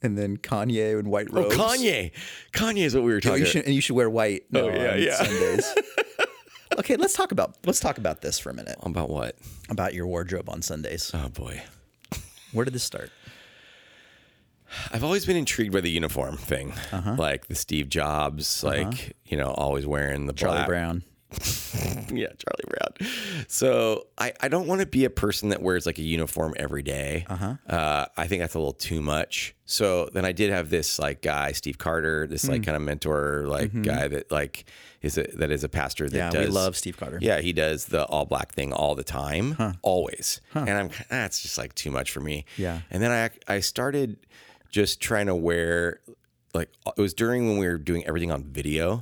[0.02, 1.56] and then Kanye and white robes.
[1.56, 1.80] oh robes.
[1.82, 2.12] Kanye,
[2.54, 3.40] Kanye is what we were Oh, talking.
[3.40, 4.44] you should, and you should wear white.
[4.52, 5.16] No, Oh, yeah, on yeah.
[5.16, 5.76] Sundays.
[6.80, 9.38] okay, let's talk about let's talk about this for a minute about what?
[9.70, 11.12] about your wardrobe on Sundays.
[11.14, 11.62] Oh boy.
[12.52, 13.10] Where did this start?
[14.92, 17.16] I've always been intrigued by the uniform thing, Uh-huh.
[17.18, 20.68] like the Steve Jobs, like you know, always wearing the Charlie black.
[20.68, 21.04] Brown.
[22.12, 23.10] yeah, Charlie Brown.
[23.48, 26.84] So I, I don't want to be a person that wears like a uniform every
[26.84, 27.26] day.
[27.30, 27.56] Uh-huh.
[28.18, 29.56] I think that's a little too much.
[29.66, 32.52] So then I did have this like guy, Steve Carter, this Hmm.
[32.52, 34.66] like kind of mentor, like guy that like
[35.02, 36.36] is a, that is a pastor that Mm-hmm.
[36.36, 36.50] Yeah, does.
[36.50, 37.20] we love Steve Carter.
[37.22, 40.42] Yeah, he does the all black thing all the time, always.
[40.54, 42.44] And I'm that's just like too much for me.
[42.58, 42.82] Yeah.
[42.92, 44.18] And then I I started
[44.72, 46.00] just trying to wear
[46.54, 49.02] like it was during when we were doing everything on video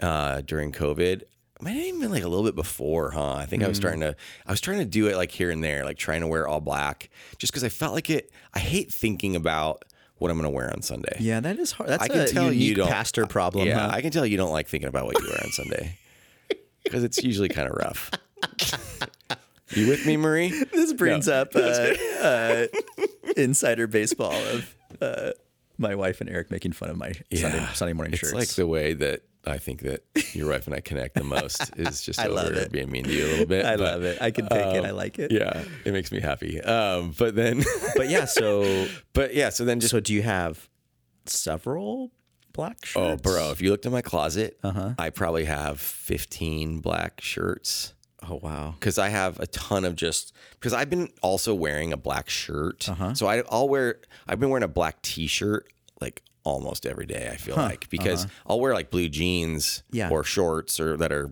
[0.00, 1.22] uh during COVID.
[1.60, 3.34] I Might have even been like a little bit before, huh?
[3.34, 3.80] I think I was Mm.
[3.82, 4.16] starting to
[4.46, 6.60] I was trying to do it like here and there, like trying to wear all
[6.60, 8.30] black, just because I felt like it.
[8.54, 9.84] I hate thinking about
[10.16, 11.16] what I'm going to wear on Sunday.
[11.20, 11.88] Yeah, that is hard.
[11.90, 13.66] That's I can a tell you don't pastor problem.
[13.68, 13.90] Yeah, huh?
[13.92, 15.96] I can tell you don't like thinking about what you wear on Sunday
[16.84, 18.10] because it's usually kind of rough.
[19.74, 20.48] you with me, Marie?
[20.72, 22.66] this brings up uh, uh,
[23.36, 25.32] insider baseball of uh,
[25.78, 28.34] my wife and Eric making fun of my Sunday, Sunday morning it's shirts.
[28.34, 30.02] like the way that I think that
[30.34, 32.70] your wife and I connect the most is just I over love it.
[32.72, 33.64] being mean to you a little bit.
[33.64, 34.20] I but, love it.
[34.20, 34.84] I can take it.
[34.84, 35.32] I like it.
[35.32, 36.60] Yeah, it makes me happy.
[36.60, 37.62] Um, but then,
[37.96, 40.68] But yeah, so but yeah, so then just so do you have
[41.26, 42.10] several
[42.52, 42.96] black shirts?
[42.96, 44.94] oh, bro, if you looked in my closet, Uh-huh.
[44.98, 47.94] I probably have fifteen black shirts.
[48.28, 48.74] Oh wow.
[48.78, 52.88] because I have a ton of just because I've been also wearing a black shirt.
[52.88, 53.14] Uh-huh.
[53.14, 54.00] So I, I'll wear.
[54.28, 55.66] I've been wearing a black T-shirt
[56.00, 57.28] like almost every day.
[57.32, 59.96] I feel like because I'll wear like blue jeans Uh-huh.
[59.98, 60.10] Yeah.
[60.10, 61.30] or shorts or that are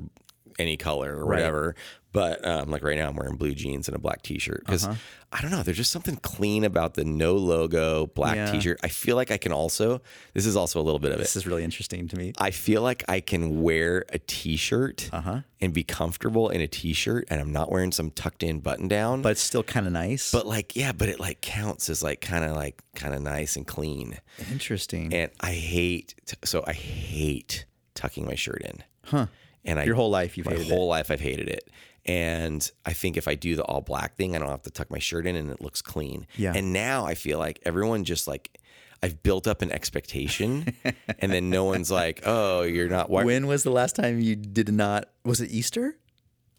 [0.59, 1.75] any color or whatever.
[2.11, 4.97] But um, like right now, I'm wearing blue jeans and a black T-shirt because Uh-huh.
[5.31, 5.63] I don't know.
[5.63, 8.51] There's just something clean about the no logo black Yeah.
[8.51, 8.81] T-shirt.
[8.83, 10.01] I feel like I can also.
[10.33, 11.25] This is also a little bit of it.
[11.25, 12.33] This is really interesting to me.
[12.39, 15.41] I feel like I can wear a t-shirt Uh-huh.
[15.61, 19.21] and be comfortable in a t-shirt and I'm not wearing some tucked in button down.
[19.21, 20.33] But it's still kind of nice.
[20.33, 23.55] but like yeah, but it like counts as like kind of like kind of nice
[23.57, 24.19] and clean.
[24.51, 25.13] interesting.
[25.13, 28.83] And I hate so I hate tucking my shirt in.
[29.05, 29.27] Huh.
[29.63, 30.73] And I Your whole life you've my hated it.
[30.73, 31.69] whole life I've hated it.
[32.09, 34.91] And I think if I do the all black thing, I don't have to tuck
[34.91, 36.27] my shirt in and it looks clean.
[36.37, 36.55] Yeah.
[36.57, 38.59] And now I feel like everyone just like
[39.03, 40.75] I've built up an expectation,
[41.21, 43.25] and then no one's like, "Oh, you're not." Why?
[43.25, 45.09] When was the last time you did not?
[45.25, 45.97] Was it Easter?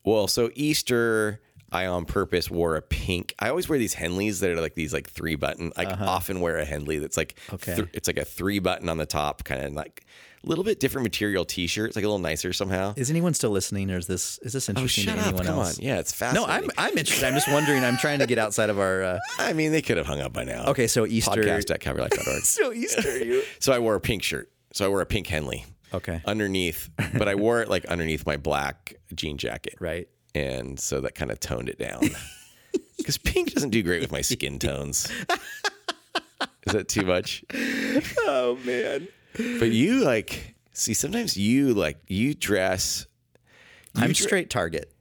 [0.06, 1.42] Well, so Easter,
[1.72, 3.36] I on purpose wore a pink.
[3.40, 5.74] I always wear these Henleys that are like these like three button.
[5.76, 6.06] I uh-huh.
[6.06, 7.76] often wear a Henley that's like Okay.
[7.76, 10.06] th- it's like a three button on the top, kind of like
[10.44, 11.88] little bit different material T-shirt.
[11.90, 12.94] It's like a little nicer somehow.
[12.96, 15.28] Is anyone still listening, or is this is this Oh, interesting shut to up!
[15.28, 15.78] anyone Come else?
[15.80, 16.48] on, yeah, it's fascinating.
[16.48, 16.54] No.
[16.54, 17.26] I'm I'm interested.
[17.28, 17.84] I'm just wondering.
[17.84, 19.04] I'm trying to get outside of our.
[19.04, 20.66] Uh, I mean, they could have hung up by now.
[20.68, 21.42] okay, so Easter.
[21.44, 22.44] Podcast.
[22.44, 23.44] So Easter, you.
[23.60, 24.50] so I wore a pink shirt.
[24.74, 26.22] So I wore a pink Henley Okay.
[26.26, 29.76] underneath, but I wore it like underneath my black jean jacket.
[29.80, 30.08] Right.
[30.36, 32.02] and so that kind of toned it down.
[32.98, 35.10] Because pink doesn't do great with my skin tones.
[36.68, 37.44] Is that too much?
[38.20, 39.08] Oh man.
[39.36, 43.06] But you like see sometimes you like you dress.
[43.96, 44.92] I'm dre- straight Target.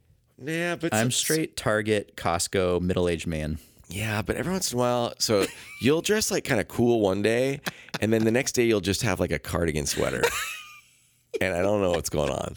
[0.43, 3.59] Yeah, but I'm straight Target, Costco, middle aged man.
[3.89, 5.47] Yeah, but every once in a while, so
[5.81, 7.61] you'll dress like kind of cool one day,
[8.01, 10.22] and then the next day you'll just have like a cardigan sweater,
[11.41, 12.55] and I don't know what's going on,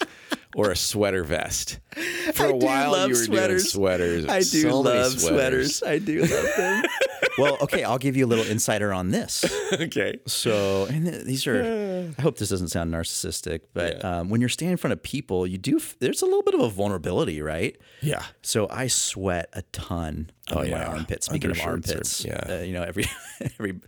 [0.56, 1.80] or a sweater vest.
[2.34, 3.64] For a while, love you were sweaters.
[3.64, 4.26] doing sweaters.
[4.28, 5.84] I do So love sweaters.
[5.84, 6.84] I do love them.
[7.38, 9.44] well, okay, I'll give you a little insider on this.
[9.74, 10.20] okay.
[10.28, 14.74] So, and these are, I hope this doesn't sound narcissistic, but um, when you're standing
[14.74, 17.78] in front of people, you do, there's a little bit of a vulnerability, right?
[18.02, 18.24] Yeah.
[18.42, 20.88] So I sweat a ton Oh, my yeah.
[20.88, 21.26] armpits.
[21.28, 22.44] Speaking of are- armpits, yeah.
[22.50, 23.06] uh, you know, every,
[23.42, 23.80] every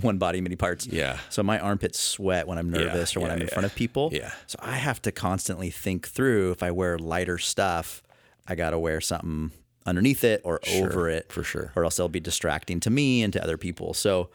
[0.00, 0.86] one body, many parts.
[0.86, 1.18] Yeah.
[1.30, 3.52] So my armpits sweat when I'm nervous or when yeah, I'm in yeah.
[3.54, 4.10] front of people.
[4.12, 4.32] Yeah.
[4.46, 8.02] So I have to constantly think through if I wear lighter stuff,
[8.46, 9.52] I got to wear something
[9.86, 11.72] underneath it or over it for sure.
[11.76, 13.92] or else they'll be distracting to me and to other people.
[13.94, 14.30] So,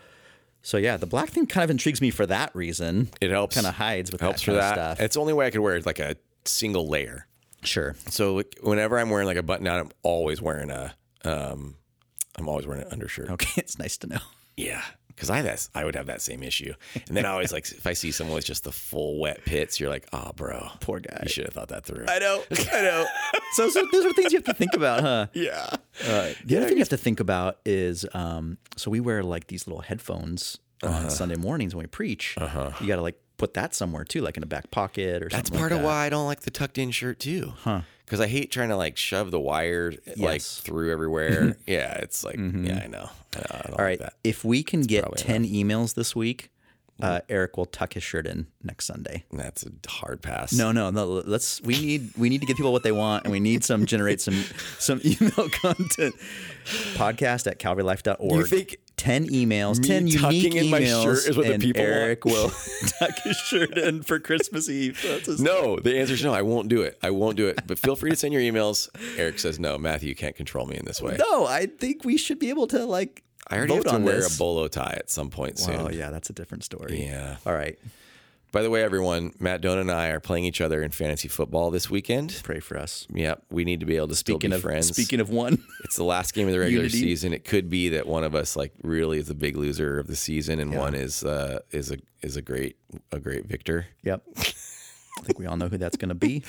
[0.62, 3.10] so yeah, the black thing kind of intrigues me for that reason.
[3.22, 3.56] It helps.
[3.56, 4.74] Kind of hides with helps that for that.
[4.74, 5.00] stuff.
[5.00, 6.16] It's the only way I could wear it like a
[6.46, 7.26] single layer.
[7.64, 7.96] sure.
[8.10, 10.94] So whenever I'm wearing like a button down, I'm always wearing a
[11.26, 11.76] um,
[12.38, 13.30] I'm always wearing an undershirt.
[13.30, 14.20] Okay, it's nice to know.
[14.58, 16.74] Yeah, because I that's I would have that same issue.
[17.08, 19.80] And then I always like if I see someone with just the full wet pits,
[19.80, 21.20] you're like, oh, bro, Poor guy.
[21.24, 22.06] You should have thought that through.
[22.08, 22.44] I know.
[22.52, 23.06] I know.
[23.54, 25.28] so, so those are things you have to think about, huh?
[25.34, 25.70] yeah.
[26.06, 29.48] Uh, the other thing you have to think about is um, so we wear like
[29.48, 31.04] these little headphones Uh-huh.
[31.06, 32.36] on Sunday mornings when we preach.
[32.38, 32.72] Uh-huh.
[32.82, 35.38] You got to like put that somewhere too, like in a back pocket or something.
[35.38, 35.86] That's part like of that.
[35.86, 37.54] why I don't like the tucked in shirt too.
[37.60, 37.82] Huh.
[38.10, 40.57] Because I hate trying to like shove the wire like Yes.
[40.62, 41.55] through everywhere.
[41.68, 43.07] yeah, it's like yeah, I know.
[43.36, 43.99] I, know, I don't All right.
[43.99, 44.14] like that.
[44.24, 46.49] If we can get probably 10 emails this week,
[47.01, 49.24] uh, Eric will tuck his shirt in next Sunday.
[49.32, 50.51] That's a hard pass.
[50.51, 51.05] No, no, no.
[51.05, 51.62] Let's.
[51.62, 52.10] We need.
[52.18, 54.43] We need to get people what they want, and we need some generate some
[54.80, 56.16] some email content.
[56.95, 58.32] Podcast at calvarylife.org.
[58.38, 61.58] You think ten emails, me ten unique tucking in my emails, shirt is what the
[61.58, 61.93] people want?
[61.93, 62.50] Eric will
[63.00, 65.00] tuck his shirt in for Christmas Eve.
[65.39, 66.34] No, the answer is no.
[66.34, 66.97] I won't do it.
[67.02, 67.60] I won't do it.
[67.66, 68.89] But feel free to send your emails.
[69.18, 69.78] Eric says no.
[69.78, 71.18] Matthew you can't control me in this way.
[71.18, 73.24] No, I think we should be able to like.
[73.47, 74.36] I already vote have to on wear this.
[74.36, 75.80] a bolo tie at some point soon.
[75.80, 77.04] Oh yeah, that's a different story.
[77.04, 77.38] Yeah.
[77.45, 77.80] All right.
[78.52, 81.70] By the way, everyone, Matt Dona and I are playing each other in fantasy football
[81.70, 82.39] this weekend.
[82.43, 83.06] Pray for us.
[83.14, 84.88] Yep, we need to be able to still Speaking be of friends.
[84.88, 87.00] speaking of one, it's the last game of the regular Unity.
[87.00, 87.32] season.
[87.34, 90.16] It could be that one of us like really is the big loser of the
[90.16, 92.78] season, and one is uh, is a is a great
[93.12, 93.86] a great victor.
[94.04, 94.24] yep.
[94.38, 96.43] I think we all know who that's going to be.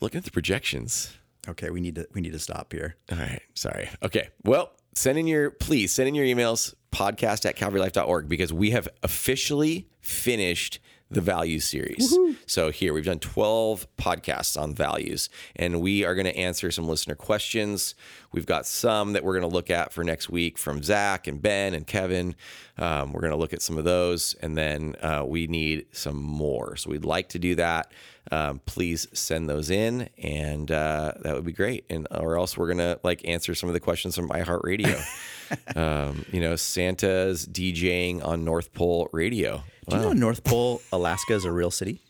[0.00, 1.12] Looking at the projections.
[1.48, 2.96] Okay, we need to we need to stop here.
[3.10, 3.42] All right.
[3.54, 3.88] Sorry.
[4.02, 4.28] Okay.
[4.44, 8.88] Well, send in your, please send in your emails, podcast at calvarylife.org, because we have
[9.02, 10.80] officially finished
[11.10, 12.16] the values series.
[12.46, 16.86] So here we've done 12 podcasts on values, and we are going to answer some
[16.86, 17.94] listener questions.
[18.32, 21.40] We've got some that we're going to look at for next week from Zach and
[21.40, 22.34] Ben and Kevin.
[22.76, 26.16] Um, we're going to look at some of those, and then uh, we need some
[26.22, 26.76] more.
[26.76, 27.90] So we'd like to do that.
[28.30, 31.86] Um, please send those in, and uh, that would be great.
[31.88, 35.02] And or else we're gonna like answer some of the questions from iHeartRadio.
[35.76, 39.62] um, you know, Santa's DJing on North Pole Radio.
[39.88, 42.00] Do you know North Pole, Alaska is a real city?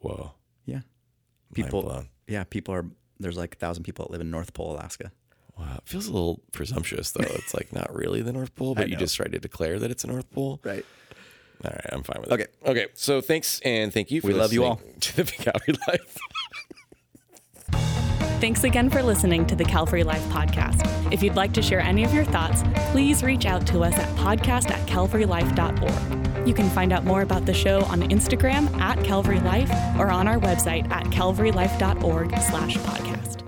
[0.00, 0.32] Whoa,
[0.66, 0.80] Yeah.
[1.54, 2.04] People.
[2.26, 2.86] Yeah, people are
[3.20, 5.12] there's like a thousand people that live in North Pole, Alaska.
[5.58, 7.24] wow, it feels a little presumptuous though.
[7.24, 10.04] It's like not really the North Pole, but you just tried to declare that it's
[10.04, 10.60] a North Pole.
[10.64, 10.84] Right.
[11.64, 12.34] All right, I'm fine with that.
[12.34, 12.42] Okay.
[12.42, 12.68] it.
[12.68, 14.20] Okay, so thanks and thank you.
[14.20, 14.80] For We love you all.
[15.00, 16.18] to the Big Calvary Life.
[18.44, 21.10] Thanks again for listening to the Calvary Life podcast.
[21.10, 24.06] If you'd like to share any of your thoughts, please reach out to us at
[24.16, 26.46] podcast at calvarylife.org.
[26.46, 30.28] You can find out more about the show on Instagram at Calvary Life or on
[30.28, 33.43] our website at calvarylife.org slash podcast.